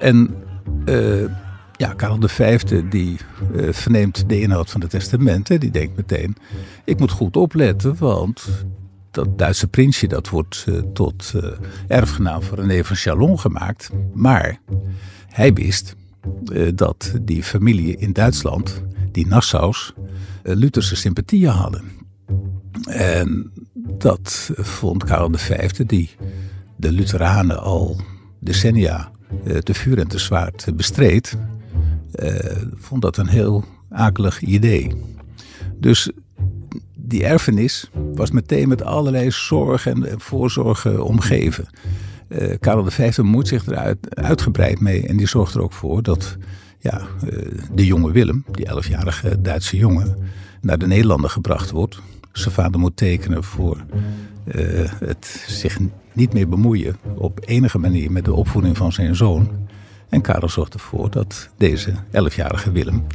En 0.00 0.34
uh, 0.84 1.30
ja, 1.76 1.92
Karel 1.92 2.28
V 2.28 2.62
die 2.90 3.18
uh, 3.54 3.72
verneemt 3.72 4.28
de 4.28 4.40
inhoud 4.40 4.70
van 4.70 4.80
de 4.80 4.86
testamenten. 4.86 5.60
Die 5.60 5.70
denkt 5.70 5.96
meteen, 5.96 6.36
ik 6.84 6.98
moet 6.98 7.10
goed 7.10 7.36
opletten, 7.36 7.96
want 7.98 8.48
dat 9.10 9.38
Duitse 9.38 9.66
prinsje 9.66 10.06
dat 10.06 10.28
wordt 10.28 10.64
uh, 10.68 10.78
tot 10.92 11.32
uh, 11.36 11.50
erfgenaam 11.88 12.42
van 12.42 12.58
René 12.58 12.84
van 12.84 12.96
Chalon 12.96 13.40
gemaakt. 13.40 13.90
Maar 14.14 14.60
hij 15.28 15.52
wist 15.52 15.96
dat 16.74 17.12
die 17.22 17.42
familie 17.42 17.96
in 17.96 18.12
Duitsland, 18.12 18.82
die 19.12 19.26
Nassaus, 19.26 19.92
Lutherse 20.42 20.96
sympathieën 20.96 21.50
hadden. 21.50 21.84
En 22.88 23.50
dat 23.98 24.50
vond 24.54 25.04
Karel 25.04 25.30
V, 25.32 25.70
die 25.70 26.10
de 26.76 26.92
Lutheranen 26.92 27.62
al 27.62 28.00
decennia 28.38 29.10
te 29.62 29.74
vuur 29.74 29.98
en 29.98 30.08
te 30.08 30.18
zwaard 30.18 30.66
bestreed, 30.76 31.36
vond 32.74 33.02
dat 33.02 33.16
een 33.16 33.28
heel 33.28 33.64
akelig 33.90 34.40
idee. 34.40 34.92
Dus 35.80 36.10
die 36.94 37.24
erfenis 37.24 37.90
was 38.14 38.30
meteen 38.30 38.68
met 38.68 38.82
allerlei 38.82 39.30
zorgen 39.30 40.04
en 40.04 40.20
voorzorgen 40.20 41.04
omgeven. 41.04 41.66
Uh, 42.28 42.54
Karel 42.60 42.90
V 42.90 43.18
moet 43.18 43.48
zich 43.48 43.66
eruit 43.66 44.16
uitgebreid 44.16 44.80
mee 44.80 45.06
en 45.06 45.16
die 45.16 45.26
zorgt 45.26 45.54
er 45.54 45.62
ook 45.62 45.72
voor 45.72 46.02
dat 46.02 46.36
ja, 46.78 47.06
de 47.72 47.86
jonge 47.86 48.12
Willem, 48.12 48.44
die 48.50 48.66
elfjarige 48.66 49.40
Duitse 49.40 49.76
jongen, 49.76 50.16
naar 50.60 50.78
de 50.78 50.86
Nederlanden 50.86 51.30
gebracht 51.30 51.70
wordt. 51.70 52.00
Zijn 52.32 52.54
vader 52.54 52.80
moet 52.80 52.96
tekenen 52.96 53.44
voor 53.44 53.84
het 54.98 55.44
zich 55.46 55.78
niet 56.14 56.32
meer 56.32 56.48
bemoeien 56.48 56.96
op 57.14 57.40
enige 57.44 57.78
manier 57.78 58.12
met 58.12 58.24
de 58.24 58.34
opvoeding 58.34 58.76
van 58.76 58.92
zijn 58.92 59.16
zoon. 59.16 59.48
En 60.08 60.20
Karel 60.20 60.48
zorgt 60.48 60.74
ervoor 60.74 61.10
dat 61.10 61.48
deze 61.56 61.92
elfjarige 62.10 62.72
Willem 62.72 63.06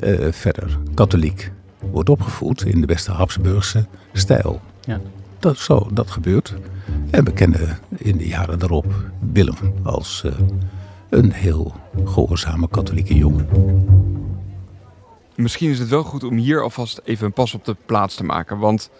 uh, 0.00 0.32
verder 0.32 0.78
katholiek 0.94 1.52
wordt 1.90 2.08
opgevoed 2.08 2.64
in 2.64 2.80
de 2.80 2.86
beste 2.86 3.12
Habsburgse 3.12 3.86
stijl. 4.12 4.60
Ja. 4.80 5.00
Dat, 5.38 5.58
zo, 5.58 5.88
dat 5.92 6.10
gebeurt. 6.10 6.54
En 7.10 7.24
we 7.24 7.32
kennen 7.32 7.78
in 7.96 8.16
de 8.16 8.26
jaren 8.26 8.58
daarop 8.58 8.94
Willem 9.32 9.56
als 9.82 10.22
uh, 10.26 10.32
een 11.10 11.32
heel 11.32 11.74
gehoorzame 12.04 12.68
katholieke 12.68 13.14
jongen. 13.14 13.48
Misschien 15.34 15.70
is 15.70 15.78
het 15.78 15.88
wel 15.88 16.02
goed 16.02 16.24
om 16.24 16.36
hier 16.36 16.62
alvast 16.62 17.00
even 17.04 17.26
een 17.26 17.32
pas 17.32 17.54
op 17.54 17.64
de 17.64 17.76
plaats 17.86 18.14
te 18.14 18.24
maken. 18.24 18.58
Want 18.58 18.90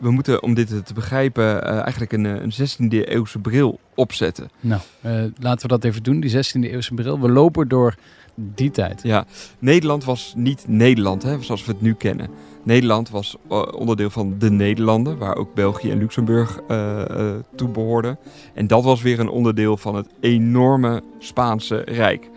we 0.00 0.10
moeten, 0.10 0.42
om 0.42 0.54
dit 0.54 0.86
te 0.86 0.94
begrijpen, 0.94 1.44
uh, 1.44 1.80
eigenlijk 1.80 2.12
een, 2.12 2.24
een 2.24 2.52
16e 2.52 3.08
eeuwse 3.08 3.38
bril 3.38 3.80
opzetten. 3.94 4.50
Nou, 4.60 4.80
uh, 5.06 5.24
laten 5.38 5.62
we 5.62 5.68
dat 5.68 5.84
even 5.84 6.02
doen, 6.02 6.20
die 6.20 6.30
16e 6.30 6.60
eeuwse 6.60 6.94
bril. 6.94 7.20
We 7.20 7.30
lopen 7.30 7.68
door 7.68 7.94
die 8.34 8.70
tijd. 8.70 9.02
Ja, 9.02 9.24
Nederland 9.58 10.04
was 10.04 10.32
niet 10.36 10.64
Nederland, 10.68 11.22
hè, 11.22 11.42
zoals 11.42 11.64
we 11.64 11.72
het 11.72 11.80
nu 11.80 11.94
kennen. 11.94 12.28
Nederland 12.62 13.10
was 13.10 13.36
onderdeel 13.72 14.10
van 14.10 14.34
de 14.38 14.50
Nederlanden, 14.50 15.18
waar 15.18 15.36
ook 15.36 15.54
België 15.54 15.90
en 15.90 15.98
Luxemburg 15.98 16.60
uh, 16.70 17.02
toe 17.54 17.68
behoorden. 17.68 18.18
En 18.54 18.66
dat 18.66 18.84
was 18.84 19.02
weer 19.02 19.20
een 19.20 19.28
onderdeel 19.28 19.76
van 19.76 19.94
het 19.94 20.06
enorme 20.20 21.02
Spaanse 21.18 21.76
Rijk. 21.76 22.30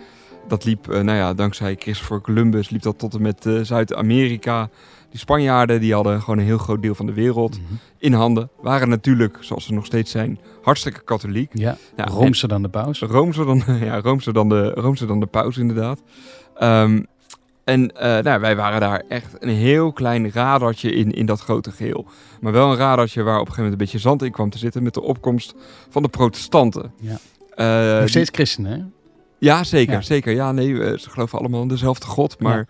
Dat 0.47 0.65
liep, 0.65 0.87
nou 0.87 1.11
ja, 1.11 1.33
dankzij 1.33 1.75
Christopher 1.79 2.21
Columbus, 2.21 2.69
liep 2.69 2.81
dat 2.81 2.99
tot 2.99 3.13
en 3.13 3.21
met 3.21 3.49
Zuid-Amerika. 3.61 4.69
Die 5.13 5.21
Spanjaarden 5.21 5.79
die 5.79 5.93
hadden 5.93 6.21
gewoon 6.21 6.37
een 6.37 6.45
heel 6.45 6.57
groot 6.57 6.81
deel 6.81 6.95
van 6.95 7.05
de 7.05 7.13
wereld 7.13 7.59
mm 7.59 7.65
-hmm. 7.67 7.79
in 7.97 8.13
handen. 8.13 8.49
Waren 8.61 8.89
natuurlijk, 8.89 9.37
zoals 9.39 9.65
ze 9.65 9.73
nog 9.73 9.85
steeds 9.85 10.11
zijn, 10.11 10.39
hartstikke 10.61 11.03
katholiek. 11.03 11.51
Ja, 11.53 11.77
roomser 11.95 12.47
dan 12.47 12.61
de 12.61 12.69
paus. 12.69 12.99
Roomser 12.99 13.45
dan, 13.45 13.63
ja, 13.87 13.99
roomser 14.01 14.33
dan, 14.33 14.49
de, 14.49 14.69
roomser 14.69 15.07
dan 15.07 15.19
de 15.19 15.25
paus 15.25 15.57
inderdaad. 15.57 16.01
Um, 16.61 17.05
en 17.63 17.91
uh, 17.95 18.01
nou, 18.01 18.39
wij 18.39 18.55
waren 18.55 18.79
daar 18.79 19.03
echt 19.07 19.35
een 19.39 19.49
heel 19.49 19.91
klein 19.91 20.31
radartje 20.31 20.91
in, 20.91 21.11
in 21.11 21.25
dat 21.25 21.39
grote 21.39 21.71
geheel. 21.71 22.05
Maar 22.41 22.51
wel 22.51 22.71
een 22.71 22.77
radartje 22.77 23.23
waar 23.23 23.39
op 23.39 23.39
een 23.39 23.53
gegeven 23.53 23.63
moment 23.63 23.81
een 23.81 23.85
beetje 23.85 24.09
zand 24.09 24.23
in 24.23 24.31
kwam 24.31 24.49
te 24.49 24.57
zitten 24.57 24.83
met 24.83 24.93
de 24.93 25.01
opkomst 25.01 25.55
van 25.89 26.01
de 26.01 26.09
protestanten. 26.09 26.91
Ja. 26.99 27.17
Uh, 27.95 27.99
Nog 27.99 28.09
steeds 28.09 28.29
christenen, 28.33 28.71
hè? 28.71 28.83
Ja, 29.37 29.63
zeker. 29.63 29.93
Ja. 29.93 30.01
zeker. 30.01 30.33
Ja, 30.33 30.51
nee, 30.51 30.75
ze 30.99 31.09
geloven 31.09 31.39
allemaal 31.39 31.61
in 31.61 31.67
dezelfde 31.67 32.07
God, 32.07 32.39
maar 32.39 32.57
ja. 32.57 32.65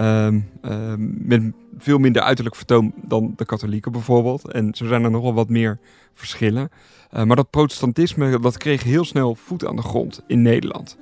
Um, 0.00 0.50
um, 0.62 1.14
met 1.18 1.52
veel 1.78 1.98
minder 1.98 2.22
uiterlijk 2.22 2.56
vertoon 2.56 2.92
dan 3.02 3.32
de 3.36 3.44
katholieken 3.44 3.92
bijvoorbeeld. 3.92 4.52
En 4.52 4.74
zo 4.74 4.86
zijn 4.86 5.04
er 5.04 5.10
nogal 5.10 5.34
wat 5.34 5.48
meer 5.48 5.78
verschillen. 6.14 6.68
Uh, 7.14 7.22
maar 7.22 7.36
dat 7.36 7.50
protestantisme, 7.50 8.40
dat 8.40 8.56
kreeg 8.56 8.82
heel 8.82 9.04
snel 9.04 9.34
voet 9.34 9.66
aan 9.66 9.76
de 9.76 9.82
grond 9.82 10.22
in 10.26 10.42
Nederland. 10.42 10.96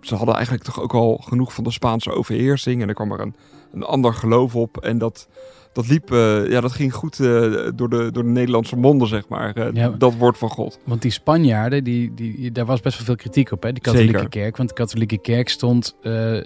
Ze 0.00 0.14
hadden 0.14 0.34
eigenlijk 0.34 0.64
toch 0.64 0.80
ook 0.80 0.94
al 0.94 1.16
genoeg 1.16 1.54
van 1.54 1.64
de 1.64 1.70
Spaanse 1.70 2.12
overheersing. 2.12 2.82
En 2.82 2.88
er 2.88 2.94
kwam 2.94 3.12
er 3.12 3.20
een, 3.20 3.34
een 3.72 3.82
ander 3.82 4.14
geloof 4.14 4.56
op. 4.56 4.78
En 4.78 4.98
dat, 4.98 5.28
dat 5.72 5.88
liep, 5.88 6.12
eh, 6.12 6.48
ja, 6.50 6.60
dat 6.60 6.72
ging 6.72 6.94
goed 6.94 7.20
eh, 7.20 7.26
door, 7.74 7.88
de, 7.88 8.08
door 8.12 8.22
de 8.22 8.28
Nederlandse 8.28 8.76
monden, 8.76 9.08
zeg 9.08 9.28
maar. 9.28 9.54
eh, 9.54 9.72
Ja. 9.72 9.88
Dat 9.88 10.14
woord 10.14 10.38
van 10.38 10.48
God. 10.48 10.78
Want 10.84 11.02
die 11.02 11.10
Spanjaarden, 11.10 11.84
die, 11.84 12.14
die, 12.14 12.52
daar 12.52 12.64
was 12.66 12.80
best 12.80 12.96
wel 12.96 13.06
veel 13.06 13.16
kritiek 13.16 13.50
op, 13.52 13.62
hè? 13.62 13.72
Die 13.72 13.82
katholieke 13.82 14.12
Zeker. 14.16 14.28
kerk. 14.30 14.56
Want 14.56 14.68
de 14.68 14.74
katholieke 14.74 15.18
kerk 15.20 15.48
stond, 15.48 15.96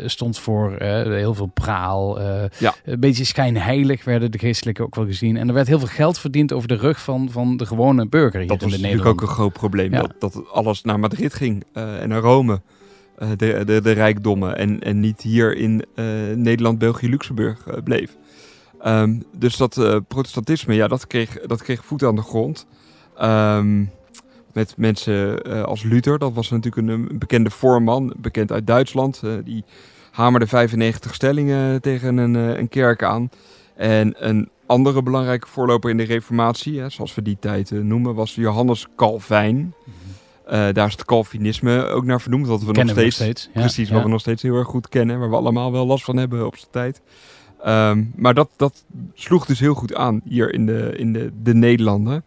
stond 0.05 0.39
voor 0.39 0.77
heel 1.13 1.35
veel 1.35 1.51
praal. 1.55 2.21
Ja. 2.59 2.75
Een 2.85 3.01
beetje 3.01 3.25
schijnheilig 3.25 4.05
werden 4.05 4.31
de 4.31 4.39
geestelijken 4.39 4.85
ook 4.85 4.95
wel 4.95 5.07
gezien. 5.07 5.37
En 5.37 5.49
er 5.49 5.55
werd 5.55 5.67
heel 5.67 5.79
veel 5.79 5.89
geld 5.89 6.19
verdiend 6.19 6.53
over 6.53 6.69
de 6.69 6.75
rug 6.77 7.01
van, 7.03 7.31
van 7.31 7.57
de 7.57 7.67
gewone 7.67 8.09
burger 8.09 8.39
hier 8.41 8.49
Dat 8.49 8.61
was 8.63 8.73
in 8.73 8.77
de 8.77 8.83
natuurlijk 8.83 9.09
ook 9.09 9.21
Nederlanden. 9.21 9.29
een 9.29 9.51
groot 9.51 9.53
probleem. 9.53 9.93
Ja. 9.93 10.01
Dat, 10.01 10.15
dat 10.35 10.51
alles 10.53 10.83
naar 10.83 10.99
Madrid 11.01 11.35
ging 11.35 11.65
en 11.73 12.09
naar 12.09 12.21
Rome. 12.21 12.61
de, 13.37 13.63
de, 13.67 13.81
de 13.81 13.91
rijkdommen. 13.93 14.57
En, 14.57 14.81
en 14.81 15.01
niet 15.01 15.21
hier 15.23 15.57
in 15.57 15.85
Nederland, 16.35 16.79
België, 16.79 17.09
Luxemburg 17.09 17.65
bleef. 17.85 18.17
Ehm, 18.81 19.21
dus 19.37 19.57
dat 19.57 19.77
eh, 19.77 19.97
protestantisme, 20.09 20.75
ja, 20.75 20.89
dat 20.89 21.07
kreeg, 21.07 21.41
dat 21.41 21.63
kreeg 21.63 21.85
voet 21.85 22.03
aan 22.05 22.17
de 22.17 22.23
grond. 22.23 22.67
Ehm, 23.17 23.85
met 24.53 24.75
mensen 24.77 25.43
eh, 25.43 25.63
als 25.63 25.83
Luther, 25.83 26.19
dat 26.19 26.33
was 26.33 26.51
natuurlijk 26.51 26.89
een, 26.89 27.11
een 27.11 27.19
bekende 27.19 27.51
voorman, 27.51 28.15
bekend 28.17 28.53
uit 28.53 28.67
Duitsland. 28.67 29.21
eh, 29.25 29.31
die 29.45 29.65
hamerde 30.11 30.47
95 30.47 31.15
stellingen 31.15 31.83
tegen 31.83 32.17
een, 32.17 32.35
een 32.35 32.69
kerk 32.69 33.03
aan. 33.03 33.31
En 33.75 34.15
een 34.19 34.49
andere 34.67 35.03
belangrijke 35.03 35.47
voorloper 35.47 35.91
in 35.91 35.97
de 35.97 36.03
reformatie, 36.03 36.81
hè, 36.81 36.89
zoals 36.89 37.15
we 37.15 37.23
die 37.23 37.37
tijd 37.41 37.71
noemen, 37.71 38.15
was 38.15 38.35
Johannes 38.35 38.87
Calvijn. 38.97 39.75
Eh, 40.47 40.69
daar 40.73 40.87
is 40.87 40.93
het 40.93 41.05
Calvinisme 41.05 41.87
ook 41.87 42.05
naar 42.05 42.21
vernoemd, 42.21 42.47
wat 42.47 42.61
we 42.61 42.67
nog 42.67 42.75
Kennen 42.75 42.95
we 42.95 43.03
nog 43.03 43.13
steeds. 43.13 43.51
Ja, 43.55 43.61
precies, 43.61 43.89
ja. 43.89 43.95
wat 43.95 44.03
we 44.03 44.09
nog 44.09 44.21
steeds 44.21 44.43
heel 44.43 44.55
erg 44.55 44.69
goed 44.69 44.89
kennen, 44.89 45.19
waar 45.19 45.31
we 45.31 45.37
allemaal 45.37 45.73
wel 45.73 45.87
last 45.87 46.05
van 46.05 46.17
hebben 46.17 46.47
op 46.47 46.57
zijn 46.57 46.71
tijd. 46.71 47.01
Ehm, 47.63 48.05
maar 48.15 48.35
dat, 48.35 48.49
dat 48.57 48.85
sloeg 49.15 49.47
dus 49.47 49.61
heel 49.61 49.75
goed 49.75 49.95
aan 49.95 50.21
hier 50.25 50.53
in 50.55 50.67
de, 50.67 50.93
in 50.97 51.13
de, 51.13 51.33
de 51.43 51.55
Nederlanden. 51.55 52.25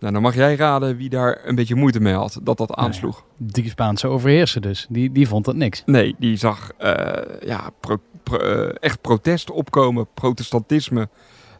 Nou, 0.00 0.12
dan 0.12 0.22
mag 0.22 0.34
jij 0.34 0.56
raden 0.56 0.96
wie 0.96 1.08
daar 1.08 1.40
een 1.44 1.54
beetje 1.54 1.74
moeite 1.74 2.00
mee 2.00 2.14
had, 2.14 2.40
dat 2.42 2.58
dat 2.58 2.74
aansloeg. 2.74 3.24
Die 3.36 3.68
Spaanse 3.68 4.06
overheerser 4.06 4.60
dus. 4.60 4.86
Die, 4.88 5.12
die 5.12 5.28
vond 5.28 5.44
dat 5.44 5.54
niks. 5.54 5.82
Nee, 5.86 6.14
die 6.18 6.36
zag 6.36 6.70
eh, 6.76 7.22
ja, 7.46 7.70
pro- 7.80 8.00
pro- 8.22 8.36
eh, 8.38 8.74
echt 8.80 9.00
protest 9.00 9.50
opkomen, 9.50 10.06
protestantisme. 10.14 11.08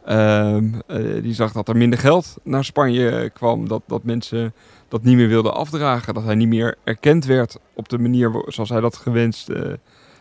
Ehm, 0.05 0.65
eh, 0.87 1.23
die 1.23 1.35
zag 1.35 1.53
dat 1.53 1.69
er 1.69 1.77
minder 1.77 1.99
geld 1.99 2.37
naar 2.43 2.65
Spanje 2.65 3.31
kwam, 3.35 3.69
dat, 3.69 3.83
dat 3.87 4.03
mensen 4.05 4.53
dat 4.89 5.03
niet 5.03 5.17
meer 5.17 5.29
wilden 5.29 5.55
afdragen, 5.55 6.15
dat 6.15 6.25
hij 6.25 6.35
niet 6.35 6.49
meer 6.49 6.77
erkend 6.85 7.25
werd 7.25 7.59
op 7.75 7.89
de 7.89 7.99
manier 7.99 8.43
zoals 8.47 8.69
hij 8.69 8.81
dat 8.81 8.97
gewenst 8.97 9.49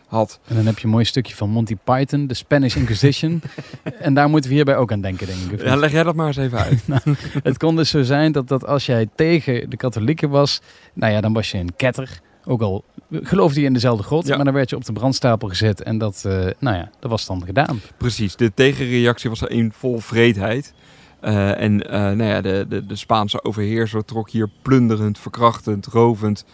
had. 0.08 0.40
En 0.46 0.54
dan 0.56 0.66
heb 0.66 0.78
je 0.78 0.84
een 0.84 0.90
mooi 0.90 1.04
stukje 1.04 1.34
van 1.34 1.50
Monty 1.50 1.76
Python, 1.84 2.26
de 2.26 2.34
Spanish 2.34 2.76
Inquisition. 2.76 3.42
en 3.98 4.14
daar 4.14 4.28
moeten 4.28 4.50
we 4.50 4.56
hierbij 4.56 4.76
ook 4.76 4.92
aan 4.92 5.00
denken, 5.00 5.26
denk 5.26 5.50
ik. 5.60 5.66
Ja, 5.66 5.76
leg 5.76 5.92
jij 5.92 6.02
dat 6.02 6.14
maar 6.14 6.26
eens 6.26 6.36
even 6.36 6.58
uit. 6.58 6.84
Het 7.42 7.58
kon 7.58 7.76
dus 7.76 7.90
zo 7.90 8.02
zijn 8.02 8.32
dat, 8.32 8.48
dat 8.48 8.66
als 8.66 8.86
jij 8.86 9.08
tegen 9.14 9.70
de 9.70 9.76
katholieken 9.76 10.30
was, 10.30 10.60
nou 10.94 11.12
ja, 11.12 11.20
dan 11.20 11.32
was 11.32 11.50
je 11.50 11.58
een 11.58 11.76
ketter. 11.76 12.20
Ook 12.44 12.62
al 12.62 12.84
geloofde 13.10 13.60
je 13.60 13.66
in 13.66 13.72
dezelfde 13.72 14.02
god, 14.04 14.26
Ja. 14.26 14.36
maar 14.36 14.44
dan 14.44 14.54
werd 14.54 14.70
je 14.70 14.76
op 14.76 14.84
de 14.84 14.92
brandstapel 14.92 15.48
gezet. 15.48 15.82
En 15.82 15.98
dat, 15.98 16.22
eh, 16.26 16.32
nou 16.58 16.76
ja, 16.76 16.90
dat 17.00 17.10
was 17.10 17.26
dan 17.26 17.44
gedaan. 17.44 17.80
Precies, 17.96 18.36
de 18.36 18.54
tegenreactie 18.54 19.30
was 19.30 19.50
een 19.50 19.72
vol 19.74 19.98
vreedheid. 19.98 20.74
Eh, 21.20 21.60
en 21.60 21.90
eh, 21.90 22.00
nou 22.00 22.22
ja, 22.22 22.40
de, 22.40 22.66
de, 22.68 22.86
de 22.86 22.96
Spaanse 22.96 23.44
overheerser 23.44 24.04
trok 24.04 24.30
hier 24.30 24.48
plunderend, 24.62 25.18
verkrachtend, 25.18 25.86
rovend 25.86 26.44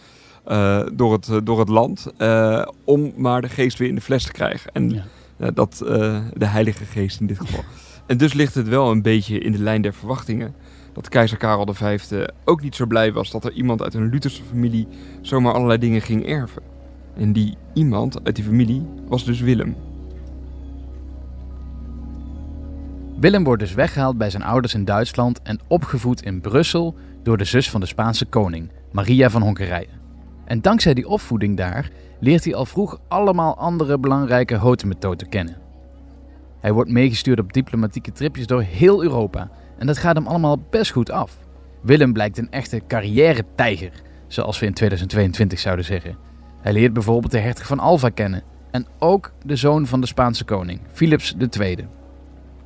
door, 0.93 1.13
het, 1.13 1.27
eh, 1.29 1.37
door 1.43 1.59
het 1.59 1.69
land. 1.69 2.07
eh, 2.17 2.65
om 2.83 3.13
maar 3.15 3.41
de 3.41 3.49
geest 3.49 3.77
weer 3.77 3.87
in 3.89 3.95
de 3.95 4.01
fles 4.01 4.23
te 4.23 4.31
krijgen. 4.31 4.71
En 4.73 4.89
Ja. 4.89 5.03
eh, 5.37 5.47
dat, 5.53 5.81
eh, 5.87 6.17
de 6.33 6.45
heilige 6.45 6.85
geest 6.85 7.19
in 7.19 7.27
dit 7.27 7.39
geval. 7.39 7.63
en 8.07 8.17
dus 8.17 8.33
ligt 8.33 8.55
het 8.55 8.67
wel 8.67 8.91
een 8.91 9.01
beetje 9.01 9.39
in 9.39 9.51
de 9.51 9.59
lijn 9.59 9.81
der 9.81 9.93
verwachtingen. 9.93 10.53
Dat 10.93 11.09
keizer 11.09 11.37
Karel 11.37 11.73
V 11.73 11.99
ook 12.45 12.61
niet 12.61 12.75
zo 12.75 12.85
blij 12.85 13.13
was 13.13 13.31
dat 13.31 13.45
er 13.45 13.51
iemand 13.51 13.81
uit 13.81 13.93
een 13.93 14.09
Lutherse 14.09 14.43
familie 14.43 14.87
zomaar 15.21 15.53
allerlei 15.53 15.79
dingen 15.79 16.01
ging 16.01 16.25
erven. 16.25 16.61
En 17.17 17.33
die 17.33 17.57
iemand 17.73 18.23
uit 18.23 18.35
die 18.35 18.45
familie 18.45 18.85
was 19.07 19.25
dus 19.25 19.39
Willem. 19.39 19.75
Willem 23.19 23.43
wordt 23.43 23.61
dus 23.61 23.73
weggehaald 23.73 24.17
bij 24.17 24.29
zijn 24.29 24.43
ouders 24.43 24.73
in 24.73 24.85
Duitsland 24.85 25.41
en 25.41 25.59
opgevoed 25.67 26.21
in 26.21 26.41
Brussel 26.41 26.95
door 27.23 27.37
de 27.37 27.43
zus 27.43 27.69
van 27.69 27.79
de 27.79 27.85
Spaanse 27.85 28.25
koning, 28.25 28.69
Maria 28.91 29.29
van 29.29 29.41
Hongarije. 29.41 29.87
En 30.45 30.61
dankzij 30.61 30.93
die 30.93 31.07
opvoeding 31.07 31.57
daar 31.57 31.89
leert 32.19 32.43
hij 32.43 32.55
al 32.55 32.65
vroeg 32.65 32.99
allemaal 33.07 33.57
andere 33.57 33.99
belangrijke 33.99 34.55
hotemethoden 34.55 35.29
kennen. 35.29 35.57
Hij 36.59 36.73
wordt 36.73 36.89
meegestuurd 36.89 37.39
op 37.39 37.53
diplomatieke 37.53 38.11
tripjes 38.11 38.47
door 38.47 38.61
heel 38.61 39.03
Europa 39.03 39.49
en 39.77 39.87
dat 39.87 39.97
gaat 39.97 40.15
hem 40.15 40.27
allemaal 40.27 40.59
best 40.69 40.91
goed 40.91 41.11
af. 41.11 41.37
Willem 41.81 42.13
blijkt 42.13 42.37
een 42.37 42.51
echte 42.51 42.81
carrière-tijger, 42.87 43.91
zoals 44.27 44.59
we 44.59 44.65
in 44.65 44.73
2022 44.73 45.59
zouden 45.59 45.85
zeggen. 45.85 46.17
Hij 46.61 46.73
leert 46.73 46.93
bijvoorbeeld 46.93 47.31
de 47.31 47.39
hertog 47.39 47.65
van 47.65 47.79
Alva 47.79 48.09
kennen 48.09 48.43
en 48.71 48.87
ook 48.99 49.31
de 49.43 49.55
zoon 49.55 49.87
van 49.87 50.01
de 50.01 50.07
Spaanse 50.07 50.43
koning, 50.43 50.79
Philips 50.91 51.35
II. 51.59 51.87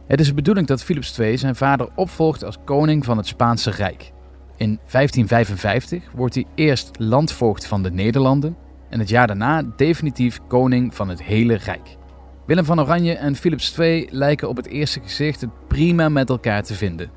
Het 0.07 0.19
is 0.19 0.27
de 0.27 0.33
bedoeling 0.33 0.67
dat 0.67 0.83
Philips 0.83 1.19
II 1.19 1.37
zijn 1.37 1.55
vader 1.55 1.89
opvolgt 1.95 2.43
als 2.43 2.57
koning 2.63 3.05
van 3.05 3.17
het 3.17 3.27
Spaanse 3.27 3.71
Rijk. 3.71 4.11
In 4.59 4.79
1555 4.91 6.11
wordt 6.15 6.35
hij 6.35 6.45
eerst 6.55 6.89
landvoogd 6.97 7.65
van 7.65 7.83
de 7.83 7.91
Nederlanden 7.91 8.55
en 8.89 8.99
het 8.99 9.09
jaar 9.09 9.27
daarna 9.27 9.63
definitief 9.75 10.39
koning 10.47 10.95
van 10.95 11.09
het 11.09 11.23
hele 11.23 11.53
Rijk. 11.53 11.97
Willem 12.45 12.65
van 12.65 12.79
Oranje 12.79 13.13
en 13.13 13.35
Philips 13.35 13.77
II 13.77 14.07
lijken 14.11 14.49
op 14.49 14.55
het 14.55 14.67
eerste 14.67 14.99
gezicht 14.99 15.41
het 15.41 15.67
prima 15.67 16.09
met 16.09 16.29
elkaar 16.29 16.63
te 16.63 16.73
vinden. 16.73 17.09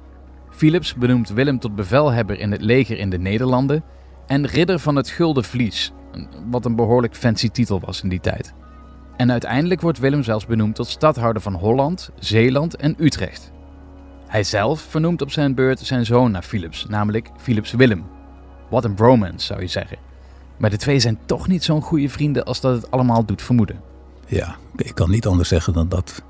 Philips 0.50 0.94
benoemt 0.94 1.28
Willem 1.28 1.58
tot 1.58 1.75
bevelhebber 1.75 2.38
in 2.38 2.50
het 2.52 2.61
leger 2.61 2.99
in 2.99 3.11
de 3.11 3.18
Nederlanden 3.18 3.84
en 4.26 4.46
ridder 4.46 4.78
van 4.78 4.96
het 4.96 5.08
Gulden 5.08 5.44
Vlies, 5.44 5.92
wat 6.50 6.64
een 6.64 6.76
behoorlijk 6.76 7.16
fancy 7.16 7.49
titel 7.49 7.80
was 7.80 8.02
in 8.02 8.08
die 8.08 8.20
tijd. 8.20 8.54
En 9.16 9.30
uiteindelijk 9.30 9.80
wordt 9.80 9.99
Willem 9.99 10.22
zelfs 10.22 10.46
benoemd 10.46 10.75
tot 10.75 10.87
stadhouder 10.87 11.42
van 11.42 11.54
Holland, 11.54 12.11
Zeeland 12.18 12.76
en 12.76 12.94
Utrecht. 12.99 13.51
Hij 14.32 14.44
zelf 14.44 14.80
vernoemt 14.80 15.22
op 15.22 15.30
zijn 15.30 15.54
beurt 15.54 15.80
zijn 15.80 16.06
zoon 16.06 16.30
naar 16.30 16.42
Philips, 16.42 16.86
namelijk 16.88 17.30
Philips 17.36 17.72
Willem. 17.72 18.04
Wat 18.70 18.84
een 18.84 18.94
bromance 18.94 19.46
zou 19.46 19.60
je 19.60 19.66
zeggen. 19.66 19.98
Maar 20.56 20.70
de 20.70 20.76
twee 20.76 21.00
zijn 21.00 21.18
toch 21.26 21.48
niet 21.48 21.64
zo'n 21.64 21.82
goede 21.82 22.08
vrienden 22.08 22.44
als 22.44 22.60
dat 22.60 22.82
het 22.82 22.90
allemaal 22.90 23.24
doet 23.24 23.42
vermoeden. 23.42 23.80
Ja, 24.26 24.56
ik 24.76 24.94
kan 24.94 25.10
niet 25.10 25.26
anders 25.26 25.48
zeggen 25.48 25.72
dan 25.72 25.88
dat 25.88 26.22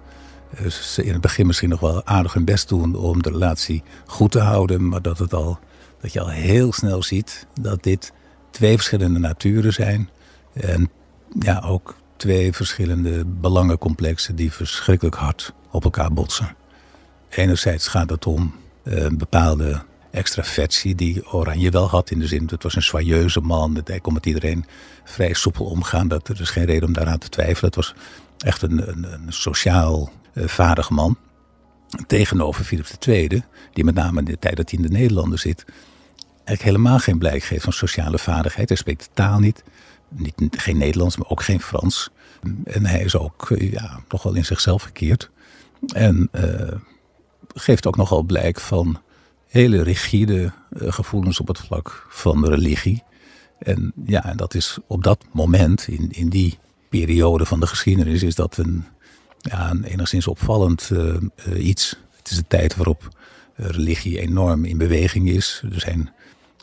eh, 0.55 0.67
ze 0.67 1.05
in 1.05 1.13
het 1.13 1.21
begin 1.21 1.47
misschien 1.47 1.69
nog 1.69 1.81
wel 1.81 2.07
aardig 2.07 2.33
hun 2.33 2.45
best 2.45 2.69
doen 2.69 2.95
om 2.95 3.23
de 3.23 3.31
relatie 3.31 3.83
goed 4.07 4.31
te 4.31 4.41
houden. 4.41 4.89
Maar 4.89 5.03
dat, 5.03 5.19
het 5.19 5.35
al, 5.35 5.59
dat 6.01 6.13
je 6.13 6.21
al 6.21 6.29
heel 6.29 6.73
snel 6.73 7.03
ziet 7.03 7.47
dat 7.61 7.83
dit 7.83 8.13
twee 8.51 8.75
verschillende 8.75 9.19
naturen 9.19 9.73
zijn. 9.73 10.09
En 10.53 10.91
ja, 11.39 11.63
ook 11.67 11.97
twee 12.17 12.53
verschillende 12.53 13.25
belangencomplexen 13.25 14.37
die 14.37 14.53
verschrikkelijk 14.53 15.17
hard 15.17 15.53
op 15.71 15.85
elkaar 15.85 16.13
botsen. 16.13 16.57
Enerzijds 17.37 17.89
gaat 17.89 18.11
het 18.11 18.27
om 18.27 18.55
eh, 18.83 19.03
een 19.03 19.19
bepaalde 19.19 19.83
extraversie 20.11 20.95
die 20.95 21.33
Oranje 21.33 21.71
wel 21.71 21.89
had. 21.89 22.11
In 22.11 22.19
de 22.19 22.27
zin, 22.27 22.49
het 22.51 22.63
was 22.63 22.77
een 22.77 22.83
soyeuze 22.83 23.41
man. 23.41 23.81
Hij 23.85 24.01
kon 24.01 24.13
met 24.13 24.27
iedereen 24.27 24.65
vrij 25.05 25.33
soepel 25.33 25.67
omgaan. 25.67 26.09
Dat, 26.09 26.29
er 26.29 26.41
is 26.41 26.51
geen 26.51 26.65
reden 26.65 26.89
om 26.89 26.93
daaraan 26.93 27.19
te 27.19 27.29
twijfelen. 27.29 27.65
Het 27.65 27.75
was 27.75 27.95
echt 28.39 28.63
een, 28.63 28.89
een, 29.13 29.33
sociaal 29.33 30.13
eh, 30.33 30.47
vaardig 30.47 30.91
man. 30.91 31.17
Tegenover 32.07 32.65
Philips 32.65 32.97
II, 33.07 33.43
die 33.73 33.85
met 33.85 33.95
name 33.95 34.19
in 34.19 34.25
de 34.25 34.39
tijd 34.39 34.57
dat 34.57 34.71
hij 34.71 34.79
in 34.79 34.87
de 34.87 34.93
Nederlanden 34.93 35.39
zit... 35.39 35.65
eigenlijk 36.35 36.63
helemaal 36.63 36.99
geen 36.99 37.19
blijk 37.19 37.43
geeft 37.43 37.65
van 37.65 37.73
sociale 37.73 38.19
vaardigheid. 38.19 38.69
Hij 38.69 38.77
spreekt 38.77 39.05
de 39.05 39.11
taal 39.15 39.39
niet. 39.39 39.63
niet 40.09 40.61
geen 40.61 40.79
Nederlands, 40.79 41.17
maar 41.17 41.29
ook 41.29 41.43
geen 41.43 41.61
Frans. 41.61 42.11
En 42.65 42.87
hij 42.87 43.03
is 43.03 43.17
ook 43.17 43.51
eh, 43.51 43.73
ja, 43.73 44.01
nogal 44.09 44.35
in 44.35 44.45
zichzelf 44.45 44.83
gekeerd. 44.83 45.31
En 45.95 46.29
geeft 47.55 47.87
ook 47.87 47.97
nogal 47.97 48.23
blijk 48.23 48.61
van 48.61 49.01
hele 49.47 49.83
rigide 49.83 50.53
eh, 50.79 50.93
gevoelens 50.93 51.41
op 51.41 51.49
het 51.49 51.59
vlak 51.59 52.07
van 52.09 52.47
religie. 52.47 53.03
En 53.59 53.93
ja, 54.07 54.33
dat 54.37 54.55
is 54.55 54.79
op 54.87 55.05
dat 55.05 55.25
moment, 55.33 55.89
in, 55.89 56.11
in 56.11 56.29
die 56.29 56.59
periode 56.89 57.47
van 57.47 57.61
de 57.61 57.67
geschiedenis, 57.67 58.23
is 58.23 58.35
dat 58.35 58.57
een, 58.57 58.85
ja, 59.39 59.75
enigszins 59.85 60.27
opvallend 60.27 60.91
eh, 60.93 61.15
eh, 61.15 61.65
iets. 61.67 61.97
Het 62.17 62.31
is 62.31 62.37
een 62.37 62.47
tijd 62.49 62.77
waarop 62.77 63.09
religie 63.55 64.21
enorm 64.21 64.65
in 64.65 64.79
beweging 64.79 65.29
is. 65.31 65.63
Er 65.73 65.81
zijn 65.81 66.11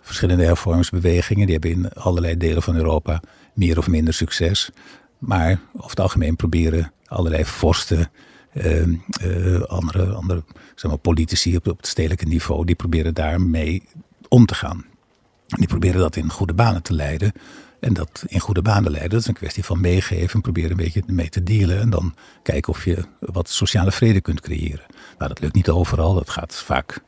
verschillende 0.01 0.43
hervormingsbewegingen, 0.43 1.46
die 1.46 1.58
hebben 1.60 1.72
in 1.72 1.93
allerlei 1.93 2.38
delen 2.38 2.62
van 2.62 2.75
Europa 2.75 3.22
meer 3.53 3.77
of 3.77 3.88
minder 3.88 4.13
succes. 4.13 4.69
Maar 5.17 5.60
over 5.75 5.89
het 5.89 6.00
algemeen 6.00 6.36
proberen 6.36 6.91
allerlei 7.05 7.46
vorsten, 7.46 8.12
andere, 9.68 10.13
andere 10.13 10.44
zeg 10.75 10.91
maar, 10.91 11.00
politici 11.00 11.56
op, 11.56 11.68
op 11.68 11.77
het 11.77 11.88
stedelijke 11.88 12.25
niveau, 12.25 12.65
die 12.65 12.75
proberen 12.75 13.13
daarmee 13.13 13.84
om 14.27 14.46
te 14.46 14.56
gaan. 14.56 14.86
Die 15.48 15.68
proberen 15.68 16.00
dat 16.00 16.15
in 16.15 16.29
goede 16.29 16.53
banen 16.53 16.84
te 16.84 16.94
leiden. 16.94 17.32
En 17.79 17.94
dat 17.94 18.24
in 18.27 18.39
goede 18.39 18.62
banen 18.62 18.91
leiden. 18.91 19.12
Dat 19.12 19.22
is 19.22 19.27
een 19.27 19.34
kwestie 19.34 19.63
van 19.63 19.82
meegeven 19.82 20.34
en 20.34 20.41
proberen 20.41 20.72
een 20.72 20.77
beetje 20.77 21.03
mee 21.06 21.29
te 21.29 21.44
dealen. 21.44 21.79
En 21.79 21.89
dan 21.89 22.15
kijken 22.44 22.74
of 22.74 22.86
je 22.86 23.06
wat 23.20 23.50
sociale 23.50 23.91
vrede 23.91 24.22
kunt 24.22 24.41
creëren. 24.41 24.86
Nou, 25.18 25.29
dat 25.29 25.39
lukt 25.39 25.56
niet 25.56 25.70
overal. 25.70 26.13
Dat 26.13 26.29
gaat 26.29 26.56
vaak 26.56 27.00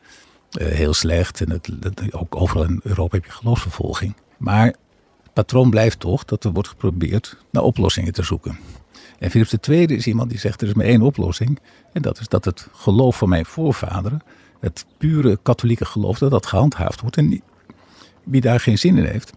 uh, 0.60 0.68
heel 0.68 0.94
slecht. 0.94 1.42
En 1.42 1.50
het, 1.50 2.14
ook 2.14 2.36
overal 2.36 2.64
in 2.64 2.80
Europa 2.84 3.16
heb 3.16 3.26
je 3.26 3.32
geloofsvervolging. 3.32 4.16
Maar 4.38 4.66
het 4.66 5.34
patroon 5.34 5.70
blijft 5.70 6.00
toch 6.00 6.26
dat 6.26 6.44
er 6.44 6.52
wordt 6.52 6.70
geprobeerd 6.70 7.38
naar 7.52 7.64
oplossingen 7.64 8.14
te 8.14 8.24
zoeken. 8.24 8.58
En 9.22 9.30
Philips 9.30 9.56
II 9.68 9.86
is 9.86 10.08
iemand 10.08 10.30
die 10.30 10.40
zegt 10.40 10.62
er 10.62 10.68
is 10.68 10.74
maar 10.74 10.86
één 10.86 11.02
oplossing. 11.02 11.60
En 11.94 12.02
dat 12.02 12.20
is 12.20 12.28
dat 12.28 12.46
het 12.46 12.68
geloof 12.74 13.18
van 13.18 13.30
mijn 13.30 13.46
voorvaderen, 13.46 14.22
het 14.60 14.86
pure 14.98 15.40
katholieke 15.44 15.86
geloof, 15.86 16.18
dat 16.18 16.32
dat 16.32 16.46
gehandhaafd 16.46 17.02
wordt. 17.02 17.18
En 17.18 17.42
wie 18.24 18.42
daar 18.42 18.60
geen 18.60 18.78
zin 18.78 18.98
in 18.98 19.06
heeft, 19.06 19.32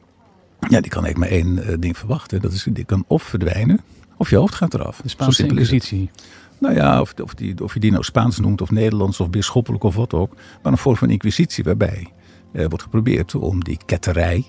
ja, 0.69 0.81
die 0.81 0.91
kan 0.91 1.05
eigenlijk 1.05 1.19
maar 1.19 1.29
één 1.29 1.71
uh, 1.71 1.77
ding 1.79 1.99
verwachten. 1.99 2.41
Dat 2.41 2.53
is, 2.53 2.67
die 2.71 2.85
kan 2.85 3.05
of 3.07 3.23
verdwijnen, 3.23 3.81
of 4.17 4.31
je 4.31 4.37
hoofd 4.37 4.55
gaat 4.55 4.75
eraf. 4.75 5.01
De 5.03 5.09
Spaanse 5.09 5.43
Inquisitie. 5.43 6.11
Nou 6.59 6.75
ja, 6.75 7.01
of, 7.01 7.15
of, 7.23 7.35
die, 7.35 7.63
of 7.63 7.75
je 7.75 7.81
die 7.81 7.91
nou 7.91 8.05
Spaans 8.05 8.39
noemt, 8.39 8.61
of 8.61 8.71
Nederlands, 8.71 9.21
of 9.21 9.31
bisschoppelijk, 9.31 9.85
of 9.85 9.95
wat 9.95 10.15
ook. 10.15 10.35
Maar 10.63 10.73
een 10.73 10.79
vorm 10.79 10.97
van 10.97 11.11
inquisitie 11.11 11.65
waarbij 11.65 12.13
uh, 12.53 12.67
wordt 12.67 12.83
geprobeerd 12.83 13.35
om 13.35 13.65
die 13.65 13.79
ketterij 13.87 14.45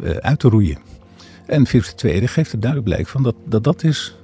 uh, 0.00 0.10
uit 0.10 0.38
te 0.38 0.48
roeien. 0.48 0.78
En 1.46 1.66
Philips 1.66 1.94
II 2.04 2.26
geeft 2.26 2.52
er 2.52 2.60
duidelijk 2.60 2.90
blijk 2.90 3.08
van 3.08 3.22
dat 3.22 3.34
dat, 3.44 3.64
dat 3.64 3.84
is 3.84 4.16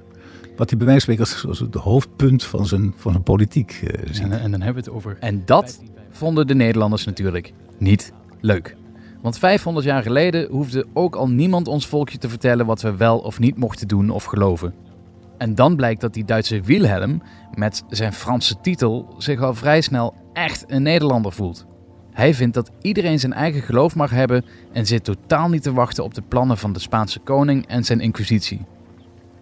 wat 0.55 0.69
hij 0.69 0.77
bij 0.77 0.87
wijze 0.87 1.47
als 1.47 1.59
het 1.59 1.75
hoofdpunt 1.75 2.43
van 2.43 2.65
zijn, 2.65 2.93
van 2.95 3.11
zijn 3.11 3.23
politiek 3.23 3.81
uh, 3.83 3.89
ziet. 4.11 4.23
En, 4.23 4.31
en, 4.31 4.51
dan 4.51 4.61
hebben 4.61 4.83
we 4.83 4.89
het 4.89 4.97
over. 4.97 5.17
En 5.19 5.41
dat 5.45 5.81
vonden 6.11 6.47
de 6.47 6.55
Nederlanders 6.55 7.05
natuurlijk 7.05 7.53
niet 7.77 8.13
leuk. 8.39 8.75
Want 9.21 9.37
500 9.37 9.85
jaar 9.85 10.01
geleden 10.01 10.47
hoefde 10.49 10.85
ook 10.93 11.15
al 11.15 11.29
niemand 11.29 11.67
ons 11.67 11.87
volkje 11.87 12.17
te 12.17 12.29
vertellen 12.29 12.65
wat 12.65 12.81
we 12.81 12.95
wel 12.95 13.17
of 13.17 13.39
niet 13.39 13.57
mochten 13.57 13.87
doen 13.87 14.09
of 14.09 14.23
geloven. 14.23 14.73
En 15.37 15.55
dan 15.55 15.75
blijkt 15.75 16.01
dat 16.01 16.13
die 16.13 16.25
Duitse 16.25 16.61
Wilhelm 16.61 17.21
met 17.53 17.83
zijn 17.89 18.13
Franse 18.13 18.61
titel 18.61 19.15
zich 19.17 19.41
al 19.41 19.53
vrij 19.53 19.81
snel 19.81 20.13
echt 20.33 20.63
een 20.67 20.83
Nederlander 20.83 21.31
voelt. 21.31 21.65
Hij 22.11 22.33
vindt 22.33 22.53
dat 22.53 22.71
iedereen 22.81 23.19
zijn 23.19 23.33
eigen 23.33 23.61
geloof 23.61 23.95
mag 23.95 24.09
hebben 24.09 24.45
en 24.71 24.85
zit 24.85 25.03
totaal 25.03 25.49
niet 25.49 25.63
te 25.63 25.73
wachten 25.73 26.03
op 26.03 26.13
de 26.13 26.21
plannen 26.21 26.57
van 26.57 26.73
de 26.73 26.79
Spaanse 26.79 27.19
koning 27.19 27.67
en 27.67 27.83
zijn 27.83 27.99
inquisitie. 27.99 28.65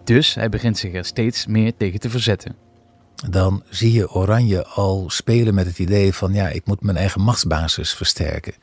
Dus 0.04 0.34
hij 0.34 0.48
begint 0.48 0.78
zich 0.78 0.94
er 0.94 1.04
steeds 1.04 1.46
meer 1.46 1.76
tegen 1.76 2.00
te 2.00 2.10
verzetten. 2.10 2.56
Dan 3.30 3.62
zie 3.68 3.92
je 3.92 4.10
Oranje 4.10 4.66
al 4.66 5.04
spelen 5.10 5.54
met 5.54 5.66
het 5.66 5.78
idee 5.78 6.14
van 6.14 6.32
ja, 6.32 6.48
ik 6.48 6.66
moet 6.66 6.82
mijn 6.82 6.96
eigen 6.96 7.20
machtsbasis 7.20 7.94
versterken. 7.94 8.54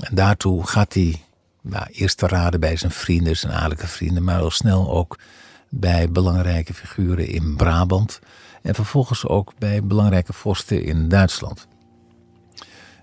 En 0.00 0.14
daartoe 0.14 0.66
gaat 0.66 0.94
hij 0.94 1.20
nou, 1.60 1.86
eerst 1.90 2.18
te 2.18 2.26
raden 2.26 2.60
bij 2.60 2.76
zijn 2.76 2.92
vrienden, 2.92 3.36
zijn 3.36 3.52
adellijke 3.52 3.86
vrienden, 3.86 4.24
maar 4.24 4.40
al 4.40 4.50
snel 4.50 4.90
ook 4.90 5.18
bij 5.68 6.10
belangrijke 6.10 6.74
figuren 6.74 7.28
in 7.28 7.56
Brabant. 7.56 8.20
En 8.62 8.74
vervolgens 8.74 9.26
ook 9.26 9.52
bij 9.58 9.84
belangrijke 9.84 10.32
vorsten 10.32 10.84
in 10.84 11.08
Duitsland. 11.08 11.66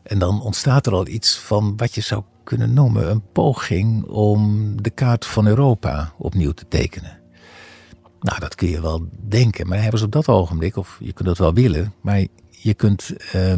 En 0.04 0.20
dan 0.20 0.42
ontstaat 0.42 0.86
er 0.86 0.94
al 0.94 1.08
iets 1.08 1.38
van 1.38 1.78
wat 1.78 1.96
je 1.96 2.02
zou 2.02 2.24
kunnen 2.44 2.74
noemen 2.74 3.10
een 3.10 3.32
poging 3.32 4.06
om 4.06 4.72
de 4.82 4.90
kaart 4.90 5.26
van 5.26 5.48
Europa 5.48 6.14
opnieuw 6.18 6.52
te 6.52 6.68
tekenen. 6.68 7.23
Nou, 8.24 8.40
dat 8.40 8.56
kun 8.56 8.70
je 8.70 8.82
wel 8.82 9.08
denken, 9.28 9.68
maar 9.68 9.82
hebben 9.82 10.00
ze 10.00 10.06
op 10.06 10.12
dat 10.12 10.28
ogenblik, 10.28 10.78
of 10.78 10.98
je 11.00 11.14
kunt 11.14 11.28
het 11.28 11.38
wel 11.38 11.54
willen, 11.54 11.94
maar 12.02 12.26
je 12.50 12.74
kunt, 12.74 13.14
uh, 13.36 13.54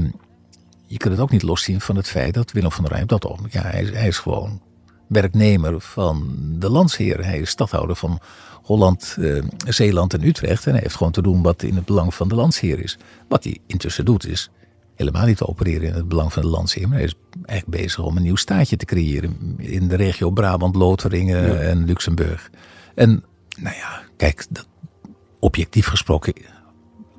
je 0.86 0.98
kunt 0.98 1.14
het 1.14 1.20
ook 1.20 1.32
niet 1.32 1.44
loszien 1.44 1.82
van 1.82 1.96
het 1.96 2.08
feit 2.08 2.34
dat 2.34 2.52
Willem 2.52 2.72
van 2.72 2.84
der 2.84 2.92
Rijn 2.92 3.04
op 3.04 3.10
dat 3.10 3.26
ogenblik, 3.26 3.54
ja, 3.54 3.62
hij 3.62 3.82
is, 3.82 3.90
hij 3.90 4.08
is 4.08 4.18
gewoon 4.18 4.62
werknemer 5.08 5.82
van 5.82 6.36
de 6.60 6.70
landsheer. 6.70 7.26
Hij 7.26 7.40
is 7.40 7.50
stadhouder 7.50 7.96
van 7.96 8.20
Holland, 8.64 9.16
uh, 9.20 9.44
Zeeland 9.68 10.14
en 10.14 10.24
Utrecht 10.24 10.66
en 10.66 10.72
hij 10.72 10.82
heeft 10.82 10.96
gewoon 10.96 11.12
te 11.12 11.22
doen 11.22 11.42
wat 11.42 11.64
in 11.64 11.76
het 11.76 11.86
belang 11.86 12.14
van 12.14 12.28
de 12.28 12.36
landsheer 12.36 12.80
is. 12.80 12.98
Wat 13.28 13.44
hij 13.44 13.58
intussen 13.68 14.06
doet 14.06 14.28
is 14.28 14.50
helemaal 14.96 15.26
niet 15.26 15.38
te 15.38 15.48
opereren 15.48 15.88
in 15.88 15.94
het 15.94 16.08
belang 16.08 16.34
van 16.34 16.42
de 16.42 16.48
landsheer, 16.48 16.88
maar 16.88 16.98
hij 16.98 17.06
is 17.06 17.16
eigenlijk 17.46 17.84
bezig 17.84 18.04
om 18.04 18.18
een 18.18 18.24
nieuw 18.24 18.36
staatje 18.36 18.78
te 18.78 18.86
creëren 18.86 19.56
in 19.58 19.88
de 19.88 19.96
regio 19.96 20.30
Brabant, 20.30 20.76
Lotharingen 20.76 21.62
en 21.62 21.86
Luxemburg. 21.86 22.50
En 22.96 23.24
nou 23.58 23.76
ja, 23.76 24.02
kijk, 24.18 24.46
dat, 24.50 24.68
objectief 25.40 25.88
gesproken 25.88 26.34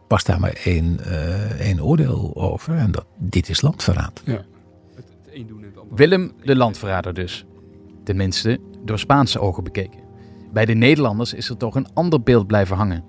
past 0.07 0.27
daar 0.27 0.40
maar 0.40 0.61
één, 0.64 0.99
uh, 1.07 1.61
één 1.61 1.85
oordeel 1.85 2.33
over. 2.35 2.77
En 2.77 2.90
dat 2.90 3.05
dit 3.16 3.49
is 3.49 3.61
landverraad. 3.61 4.22
Ja. 4.25 4.44
Het, 4.94 5.05
het 5.25 5.49
doen 5.49 5.64
Willem 5.90 6.33
de 6.44 6.57
landverrader 6.57 7.14
dus. 7.14 7.44
Tenminste, 8.05 8.61
door 8.85 8.99
Spaanse 8.99 9.40
ogen 9.40 9.64
bekeken. 9.64 10.01
Bij 10.53 10.64
de 10.64 10.75
Nederlanders 10.75 11.35
is 11.35 11.49
er 11.49 11.57
toch 11.57 11.75
een 11.75 11.88
ander 11.94 12.22
beeld 12.22 12.46
blijven 12.46 12.77
hangen. 12.77 13.05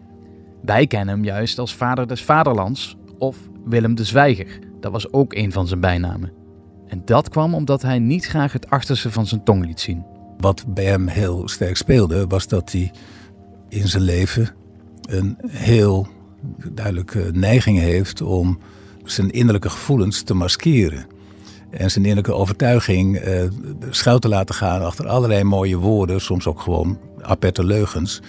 Wij 0.61 0.87
kennen 0.87 1.15
hem 1.15 1.23
juist 1.23 1.59
als 1.59 1.75
vader 1.75 2.07
des 2.07 2.23
vaderlands 2.23 2.95
of 3.17 3.37
Willem 3.65 3.95
de 3.95 4.03
Zwijger. 4.03 4.59
Dat 4.79 4.91
was 4.91 5.13
ook 5.13 5.33
een 5.33 5.51
van 5.51 5.67
zijn 5.67 5.79
bijnamen. 5.79 6.31
En 6.87 7.01
dat 7.05 7.29
kwam 7.29 7.53
omdat 7.53 7.81
hij 7.81 7.99
niet 7.99 8.25
graag 8.25 8.53
het 8.53 8.69
achterste 8.69 9.11
van 9.11 9.25
zijn 9.25 9.43
tong 9.43 9.65
liet 9.65 9.79
zien. 9.79 10.05
Wat 10.37 10.65
bij 10.67 10.85
hem 10.85 11.07
heel 11.07 11.47
sterk 11.47 11.77
speelde, 11.77 12.27
was 12.27 12.47
dat 12.47 12.71
hij 12.71 12.91
in 13.69 13.87
zijn 13.87 14.03
leven 14.03 14.49
een 15.09 15.37
heel 15.47 16.07
duidelijke 16.71 17.29
neiging 17.33 17.79
heeft 17.79 18.21
om 18.21 18.59
zijn 19.03 19.29
innerlijke 19.31 19.69
gevoelens 19.69 20.21
te 20.21 20.33
maskeren. 20.33 21.05
En 21.69 21.91
zijn 21.91 22.05
innerlijke 22.05 22.39
overtuiging 22.39 23.17
eh, 23.17 23.43
schuil 23.89 24.19
te 24.19 24.27
laten 24.27 24.55
gaan 24.55 24.81
achter 24.81 25.07
allerlei 25.07 25.43
mooie 25.43 25.77
woorden, 25.77 26.21
soms 26.21 26.47
ook 26.47 26.59
gewoon 26.59 26.99
aperte 27.21 27.63
leugens. 27.63 28.21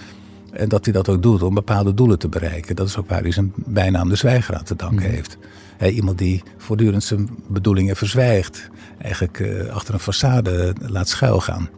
En 0.52 0.68
dat 0.68 0.84
hij 0.84 0.94
dat 0.94 1.08
ook 1.08 1.22
doet 1.22 1.42
om 1.42 1.54
bepaalde 1.54 1.94
doelen 1.94 2.18
te 2.18 2.28
bereiken. 2.28 2.76
Dat 2.76 2.86
is 2.86 2.96
ook 2.96 3.08
waar 3.08 3.22
hij 3.22 3.30
zijn 3.30 3.52
bijnaam 3.56 4.08
de 4.08 4.16
zwijger 4.16 4.56
aan 4.56 4.64
te 4.64 4.76
danken 4.76 5.06
mhm. 5.06 5.14
heeft. 5.14 5.38
iemand 5.94 6.18
die 6.18 6.42
voortdurend 6.56 7.04
zijn 7.04 7.28
bedoelingen 7.48 7.96
verzwijgt. 7.96 8.68
Eigenlijk 8.98 9.38
uh, 9.38 9.68
achter 9.68 9.94
een 9.94 10.00
façade 10.00 10.72
laat 10.86 11.08
schuilgaan. 11.08 11.68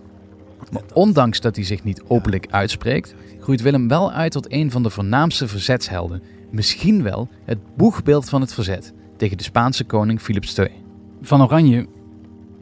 Maar 0.72 0.82
ondanks 0.92 1.40
dat 1.40 1.56
hij 1.56 1.64
zich 1.64 1.84
niet 1.84 2.02
openlijk 2.06 2.46
uitspreekt, 2.50 3.14
groeit 3.40 3.62
Willem 3.62 3.88
wel 3.88 4.12
uit 4.12 4.32
tot 4.32 4.52
een 4.52 4.70
van 4.70 4.82
de 4.82 4.90
voornaamste 4.90 5.48
verzetshelden. 5.48 6.22
Misschien 6.50 7.02
wel 7.02 7.28
het 7.44 7.58
boegbeeld 7.76 8.28
van 8.28 8.40
het 8.40 8.54
verzet 8.54 8.92
tegen 9.16 9.36
de 9.36 9.42
Spaanse 9.42 9.84
koning 9.84 10.20
Philips 10.20 10.58
II. 10.58 10.70
Van 11.22 11.42
Oranje, 11.42 11.86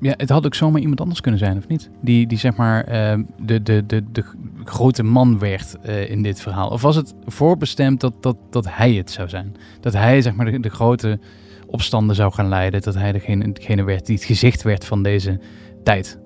ja, 0.00 0.14
het 0.16 0.28
had 0.28 0.46
ook 0.46 0.54
zomaar 0.54 0.80
iemand 0.80 1.00
anders 1.00 1.20
kunnen 1.20 1.40
zijn, 1.40 1.56
of 1.56 1.68
niet? 1.68 1.90
Die, 2.00 2.26
die 2.26 2.38
zeg 2.38 2.56
maar 2.56 2.88
uh, 2.88 3.24
de, 3.40 3.62
de, 3.62 3.87
de, 3.87 4.04
de 4.12 4.24
grote 4.64 5.02
man 5.02 5.38
werd 5.38 5.76
uh, 5.87 6.11
in 6.11 6.22
dit 6.22 6.40
verhaal. 6.40 6.68
Of 6.68 6.82
was 6.82 6.96
het 6.96 7.14
voorbestemd 7.24 8.00
dat, 8.00 8.14
dat, 8.20 8.37
dat 8.50 8.66
hij 8.68 8.92
het 8.92 9.11
zou 9.11 9.28
zijn? 9.28 9.56
Dat 9.80 9.92
hij 9.92 10.22
zeg 10.22 10.34
maar 10.34 10.50
de, 10.50 10.61
de 10.61 10.68
grote 10.68 11.18
opstanden 11.66 12.16
zou 12.16 12.32
gaan 12.32 12.48
leiden. 12.48 12.82
Dat 12.82 12.94
hij 12.94 13.12
degene 13.12 13.82
werd 13.84 14.06
die 14.06 14.14
het 14.14 14.24
gezicht 14.24 14.62
werd 14.62 14.84
van 14.84 15.02
deze 15.02 15.40
tijd. 15.82 16.18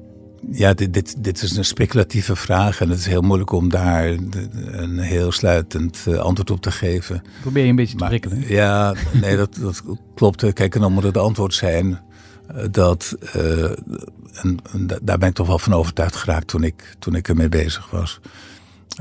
Ja, 0.50 0.74
dit, 0.74 0.94
dit, 0.94 1.24
dit 1.24 1.42
is 1.42 1.56
een 1.56 1.64
speculatieve 1.64 2.36
vraag 2.36 2.80
en 2.80 2.88
het 2.88 2.98
is 2.98 3.06
heel 3.06 3.22
moeilijk 3.22 3.52
om 3.52 3.70
daar 3.70 4.06
een 4.06 4.98
heel 4.98 5.32
sluitend 5.32 6.04
eh, 6.06 6.14
antwoord 6.14 6.50
op 6.50 6.60
te 6.60 6.70
geven. 6.70 7.22
Probeer 7.40 7.62
je 7.62 7.70
een 7.70 7.76
beetje 7.76 7.96
te 7.96 8.04
prikkelen. 8.04 8.44
Ja, 8.48 8.94
nee, 9.12 9.36
dat, 9.36 9.56
dat 9.60 9.82
klopt. 10.14 10.52
Kijk, 10.52 10.74
en 10.74 10.80
dan 10.80 10.92
moet 10.92 11.02
het 11.02 11.16
antwoord 11.16 11.54
zijn 11.54 12.00
eh, 12.46 12.64
dat, 12.70 13.16
uh, 13.36 13.64
en, 13.64 14.58
en, 14.72 14.86
daar 15.02 15.18
ben 15.18 15.28
ik 15.28 15.34
toch 15.34 15.46
wel 15.46 15.58
van 15.58 15.72
overtuigd 15.72 16.16
geraakt 16.16 16.46
toen 16.46 16.64
ik, 16.64 16.96
toen 16.98 17.14
ik 17.14 17.28
ermee 17.28 17.48
bezig 17.48 17.90
was, 17.90 18.20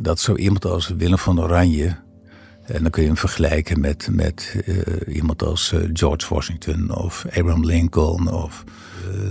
dat 0.02 0.20
zo 0.20 0.36
iemand 0.36 0.66
als 0.66 0.88
Willem 0.88 1.18
van 1.18 1.42
Oranje, 1.42 1.96
en 2.64 2.82
dan 2.82 2.92
kun 2.92 3.02
je 3.02 3.08
hem 3.08 3.18
vergelijken 3.18 3.80
met, 3.80 4.08
met 4.12 4.56
uh, 4.66 5.16
iemand 5.16 5.44
als 5.44 5.74
George 5.94 6.34
Washington 6.34 6.96
of 6.96 7.26
Abraham 7.26 7.66
Lincoln 7.66 8.28
of 8.28 8.64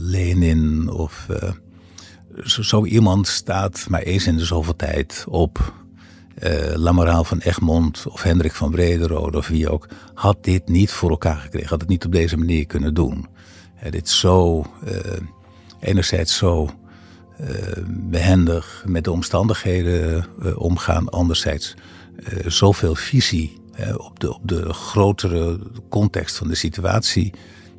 Lenin 0.01 0.91
of 0.91 1.27
zo, 2.45 2.85
iemand 2.85 3.29
staat 3.29 3.87
maar 3.89 4.03
eens 4.03 4.27
in 4.27 4.37
de 4.37 4.45
zoveel 4.45 4.77
tijd 4.77 5.25
op. 5.29 5.75
Uh, 6.43 6.75
Lamoraal 6.75 7.25
van 7.25 7.39
Egmond 7.39 8.07
of 8.09 8.23
Hendrik 8.23 8.53
van 8.53 8.71
Brederode 8.71 9.37
of 9.37 9.49
wie 9.49 9.69
ook, 9.69 9.89
had 10.15 10.45
dit 10.45 10.69
niet 10.69 10.91
voor 10.91 11.11
elkaar 11.11 11.37
gekregen, 11.37 11.69
had 11.69 11.81
het 11.81 11.89
niet 11.89 12.05
op 12.05 12.13
deze 12.13 12.37
manier 12.37 12.67
kunnen 12.67 12.95
doen. 12.95 13.27
Uh, 13.85 13.91
dit 13.91 14.09
zo, 14.09 14.67
uh, 14.85 14.97
enerzijds 15.81 16.37
zo 16.37 16.71
behendig 17.89 18.85
met 18.87 19.05
de 19.05 19.11
omstandigheden 19.11 20.27
omgaan, 20.57 21.09
anderzijds 21.09 21.75
zoveel 22.47 22.95
visie 22.95 23.61
op, 23.97 24.21
de, 24.21 24.35
op 24.35 24.49
de 24.49 24.73
grotere 24.73 25.59
context 25.89 26.37
van 26.37 26.49
de 26.49 26.55
situatie 26.55 27.33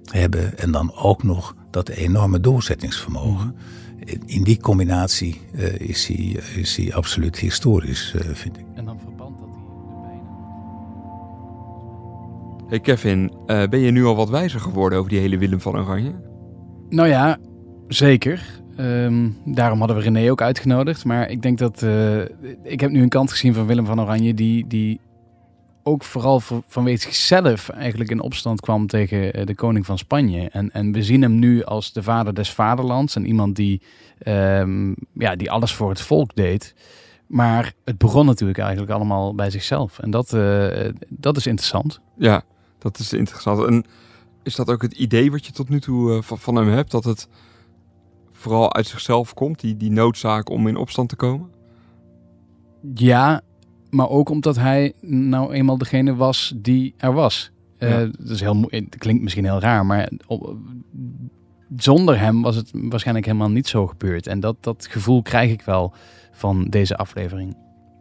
hebben 0.05 0.57
en 0.57 0.71
dan 0.71 0.95
ook 0.95 1.23
nog 1.23 1.55
dat 1.71 1.89
enorme 1.89 2.39
doorzettingsvermogen. 2.39 3.55
In 4.25 4.43
die 4.43 4.59
combinatie 4.59 5.41
uh, 5.55 5.79
is, 5.79 6.07
hij, 6.07 6.39
is 6.55 6.75
hij 6.77 6.93
absoluut 6.93 7.37
historisch, 7.39 8.13
uh, 8.15 8.21
vind 8.33 8.57
ik. 8.57 8.65
En 8.73 8.85
dan 8.85 8.99
verband 8.99 9.39
dat 9.39 9.47
hij 9.47 9.63
bijna. 10.01 10.29
Hey 12.69 12.79
Kevin, 12.79 13.31
uh, 13.47 13.63
ben 13.67 13.79
je 13.79 13.91
nu 13.91 14.05
al 14.05 14.15
wat 14.15 14.29
wijzer 14.29 14.59
geworden 14.59 14.99
over 14.99 15.09
die 15.11 15.19
hele 15.19 15.37
Willem 15.37 15.61
van 15.61 15.77
Oranje? 15.77 16.11
Nou 16.89 17.07
ja, 17.07 17.37
zeker. 17.87 18.59
Ehm, 18.75 19.29
daarom 19.45 19.79
hadden 19.79 19.97
we 19.97 20.03
René 20.03 20.31
ook 20.31 20.41
uitgenodigd. 20.41 21.05
Maar 21.05 21.29
ik 21.29 21.41
denk 21.41 21.57
dat. 21.57 21.83
eh, 21.83 22.19
ik 22.63 22.79
heb 22.79 22.91
nu 22.91 23.01
een 23.01 23.09
kant 23.09 23.31
gezien 23.31 23.53
van 23.53 23.65
Willem 23.65 23.85
van 23.85 24.01
Oranje. 24.01 24.33
die, 24.33 24.67
die 24.67 24.99
ook 25.83 26.03
vooral 26.03 26.41
vanwege 26.67 27.01
zichzelf 27.01 27.69
eigenlijk 27.69 28.09
in 28.09 28.21
opstand 28.21 28.61
kwam 28.61 28.87
tegen 28.87 29.33
eh, 29.33 29.45
de 29.45 29.55
koning 29.55 29.85
van 29.85 29.97
Spanje. 29.97 30.49
En, 30.49 30.71
en 30.71 30.91
we 30.91 31.03
zien 31.03 31.21
hem 31.21 31.39
nu 31.39 31.63
als 31.63 31.93
de 31.93 32.03
vader 32.03 32.33
des 32.33 32.51
vaderlands. 32.51 33.15
En 33.15 33.25
iemand 33.25 33.55
die, 33.55 33.81
ehm, 34.17 34.93
ja, 35.13 35.35
die 35.35 35.51
alles 35.51 35.73
voor 35.73 35.89
het 35.89 36.01
volk 36.01 36.35
deed. 36.35 36.75
Maar 37.27 37.73
het 37.85 37.97
begon 37.97 38.25
natuurlijk 38.25 38.59
eigenlijk 38.59 38.91
allemaal 38.91 39.35
bij 39.35 39.49
zichzelf. 39.49 39.99
En 39.99 40.11
dat, 40.11 40.33
eh, 40.33 40.89
dat 41.09 41.37
is 41.37 41.47
interessant. 41.47 41.99
Ja, 42.17 42.43
dat 42.77 42.99
is 42.99 43.13
interessant. 43.13 43.65
En 43.65 43.85
is 44.43 44.55
dat 44.55 44.69
ook 44.69 44.81
het 44.81 44.93
idee 44.93 45.31
wat 45.31 45.45
je 45.45 45.51
tot 45.51 45.69
nu 45.69 45.79
toe 45.79 46.15
eh, 46.15 46.21
van, 46.21 46.39
van 46.39 46.55
hem 46.55 46.67
hebt? 46.67 46.91
Dat 46.91 47.03
het 47.03 47.27
vooral 48.31 48.73
uit 48.73 48.87
zichzelf 48.87 49.33
komt, 49.33 49.59
die, 49.59 49.77
die 49.77 49.91
noodzaak 49.91 50.49
om 50.49 50.67
in 50.67 50.75
opstand 50.75 51.09
te 51.09 51.15
komen? 51.15 51.49
Ja, 52.93 53.41
maar 53.91 54.09
ook 54.09 54.29
omdat 54.29 54.55
hij 54.55 54.93
nou 55.01 55.53
eenmaal 55.53 55.77
degene 55.77 56.15
was 56.15 56.53
die 56.55 56.93
er 56.97 57.13
was. 57.13 57.51
Eh, 57.77 57.97
dat, 57.99 58.29
is 58.29 58.41
heel, 58.41 58.65
het 58.67 58.97
klinkt 58.97 59.23
misschien 59.23 59.45
heel 59.45 59.59
raar, 59.59 59.85
maar 59.85 60.09
op- 60.27 60.57
zonder 61.77 62.19
hem 62.19 62.41
was 62.41 62.55
het 62.55 62.71
waarschijnlijk 62.73 63.25
helemaal 63.25 63.49
niet 63.49 63.67
zo 63.67 63.87
gebeurd. 63.87 64.27
En 64.27 64.39
dat, 64.39 64.55
dat 64.59 64.87
gevoel 64.89 65.21
krijg 65.21 65.51
ik 65.51 65.61
wel 65.61 65.93
van 66.31 66.65
deze 66.69 66.97
aflevering. 66.97 67.55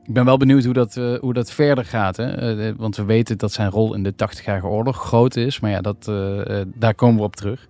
Ik 0.04 0.12
ben 0.14 0.24
wel 0.24 0.36
benieuwd 0.36 0.64
hoe 0.64 0.72
dat, 0.72 0.96
eh, 0.96 1.14
hoe 1.18 1.32
dat 1.32 1.52
verder 1.52 1.84
gaat. 1.84 2.16
Hè? 2.16 2.54
Eh, 2.66 2.74
want 2.76 2.96
we 2.96 3.04
weten 3.04 3.38
dat 3.38 3.52
zijn 3.52 3.70
rol 3.70 3.94
in 3.94 4.02
de 4.02 4.14
80-jarige 4.14 4.66
oorlog 4.66 4.96
groot 4.96 5.36
is. 5.36 5.60
Maar 5.60 5.70
ja, 5.70 5.80
dat, 5.80 6.04
daar 6.74 6.94
komen 6.94 7.16
we 7.16 7.22
op 7.22 7.36
terug. 7.36 7.66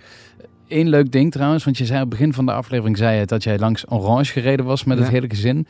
Eén 0.68 0.88
leuk 0.88 1.12
ding 1.12 1.32
trouwens, 1.32 1.64
want 1.64 1.78
je 1.78 1.86
zei 1.86 2.02
op 2.02 2.10
het 2.10 2.18
begin 2.18 2.32
van 2.32 2.46
de 2.46 2.52
aflevering 2.52 2.96
zei 2.96 3.18
je 3.18 3.26
dat 3.26 3.42
jij 3.42 3.58
langs 3.58 3.90
Orange 3.90 4.32
gereden 4.32 4.64
was 4.66 4.84
met 4.84 4.98
het 4.98 5.08
hele 5.08 5.28
gezin. 5.28 5.66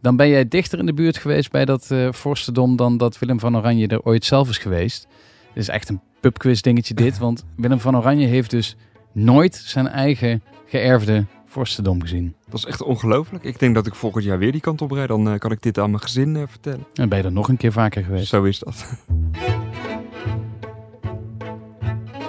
Dan 0.00 0.16
ben 0.16 0.28
jij 0.28 0.48
dichter 0.48 0.78
in 0.78 0.86
de 0.86 0.94
buurt 0.94 1.16
geweest 1.16 1.50
bij 1.50 1.64
dat 1.64 1.90
eh 1.90 2.12
vorstendom 2.12 2.76
dan 2.76 2.96
dat 2.96 3.18
Willem 3.18 3.40
van 3.40 3.56
Oranje 3.56 3.86
er 3.86 4.02
ooit 4.02 4.24
zelf 4.24 4.48
is 4.48 4.58
geweest. 4.58 5.06
Dit 5.54 5.62
is 5.62 5.68
echt 5.68 5.88
een 5.88 6.00
pubquiz 6.20 6.60
dingetje 6.60 6.94
dit, 6.94 7.18
want 7.26 7.44
Willem 7.56 7.80
van 7.80 7.96
Oranje 7.96 8.26
heeft 8.26 8.50
dus 8.50 8.76
nooit 9.12 9.54
zijn 9.54 9.88
eigen 9.88 10.42
geërfde 10.66 11.24
vorstendom 11.46 12.00
gezien. 12.00 12.34
Dat 12.48 12.58
is 12.58 12.64
echt 12.64 12.82
ongelooflijk. 12.82 13.44
Ik 13.44 13.58
denk 13.58 13.74
dat 13.74 13.86
ik 13.86 13.94
volgend 13.94 14.24
jaar 14.24 14.38
weer 14.38 14.52
die 14.52 14.60
kant 14.60 14.82
op 14.82 14.90
rijd. 14.90 15.08
Dan 15.08 15.28
eh, 15.28 15.38
kan 15.38 15.50
ik 15.50 15.62
dit 15.62 15.78
aan 15.78 15.90
mijn 15.90 16.02
gezin 16.02 16.36
eh, 16.36 16.42
vertellen. 16.46 16.86
En 16.94 17.08
ben 17.08 17.18
je 17.18 17.24
er 17.24 17.32
nog 17.32 17.48
een 17.48 17.56
keer 17.56 17.72
vaker 17.72 18.04
geweest. 18.04 18.28
Zo 18.28 18.42
is 18.42 18.58
dat. 18.58 18.86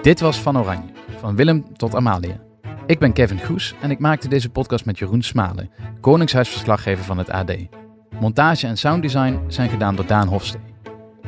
Dit 0.01 0.19
was 0.19 0.38
Van 0.38 0.57
Oranje, 0.57 0.89
van 1.19 1.36
Willem 1.36 1.77
tot 1.77 1.95
Amalia. 1.95 2.50
Ik 2.91 2.99
ben 2.99 3.13
Kevin 3.13 3.39
Goes 3.39 3.73
en 3.82 3.91
ik 3.91 3.99
maakte 3.99 4.27
deze 4.27 4.49
podcast 4.49 4.86
met 4.86 4.99
Jeroen 4.99 5.21
Smalen, 5.21 5.69
Koningshuisverslaggever 6.01 7.04
van 7.04 7.17
het 7.17 7.30
AD. 7.30 7.56
Montage 8.19 8.67
en 8.67 8.77
sounddesign 8.77 9.39
zijn 9.47 9.69
gedaan 9.69 9.95
door 9.95 10.06
Daan 10.06 10.27
Hofstee. 10.27 10.62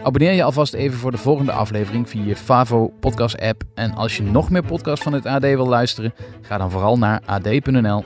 Abonneer 0.04 0.32
je 0.32 0.44
alvast 0.44 0.74
even 0.74 0.98
voor 0.98 1.12
de 1.12 1.18
volgende 1.18 1.52
aflevering 1.52 2.10
via 2.10 2.24
je 2.24 2.36
Favo 2.36 2.94
podcast 3.00 3.42
app. 3.42 3.64
En 3.76 3.94
als 3.94 4.18
je 4.18 4.24
nog 4.24 4.50
meer 4.50 4.66
podcasts 4.66 5.04
van 5.04 5.14
het 5.14 5.26
AD 5.26 5.42
wil 5.42 5.68
luisteren, 5.68 6.14
ga 6.42 6.58
dan 6.58 6.72
vooral 6.72 6.98
naar 6.98 7.22
ad.nl 7.26 8.06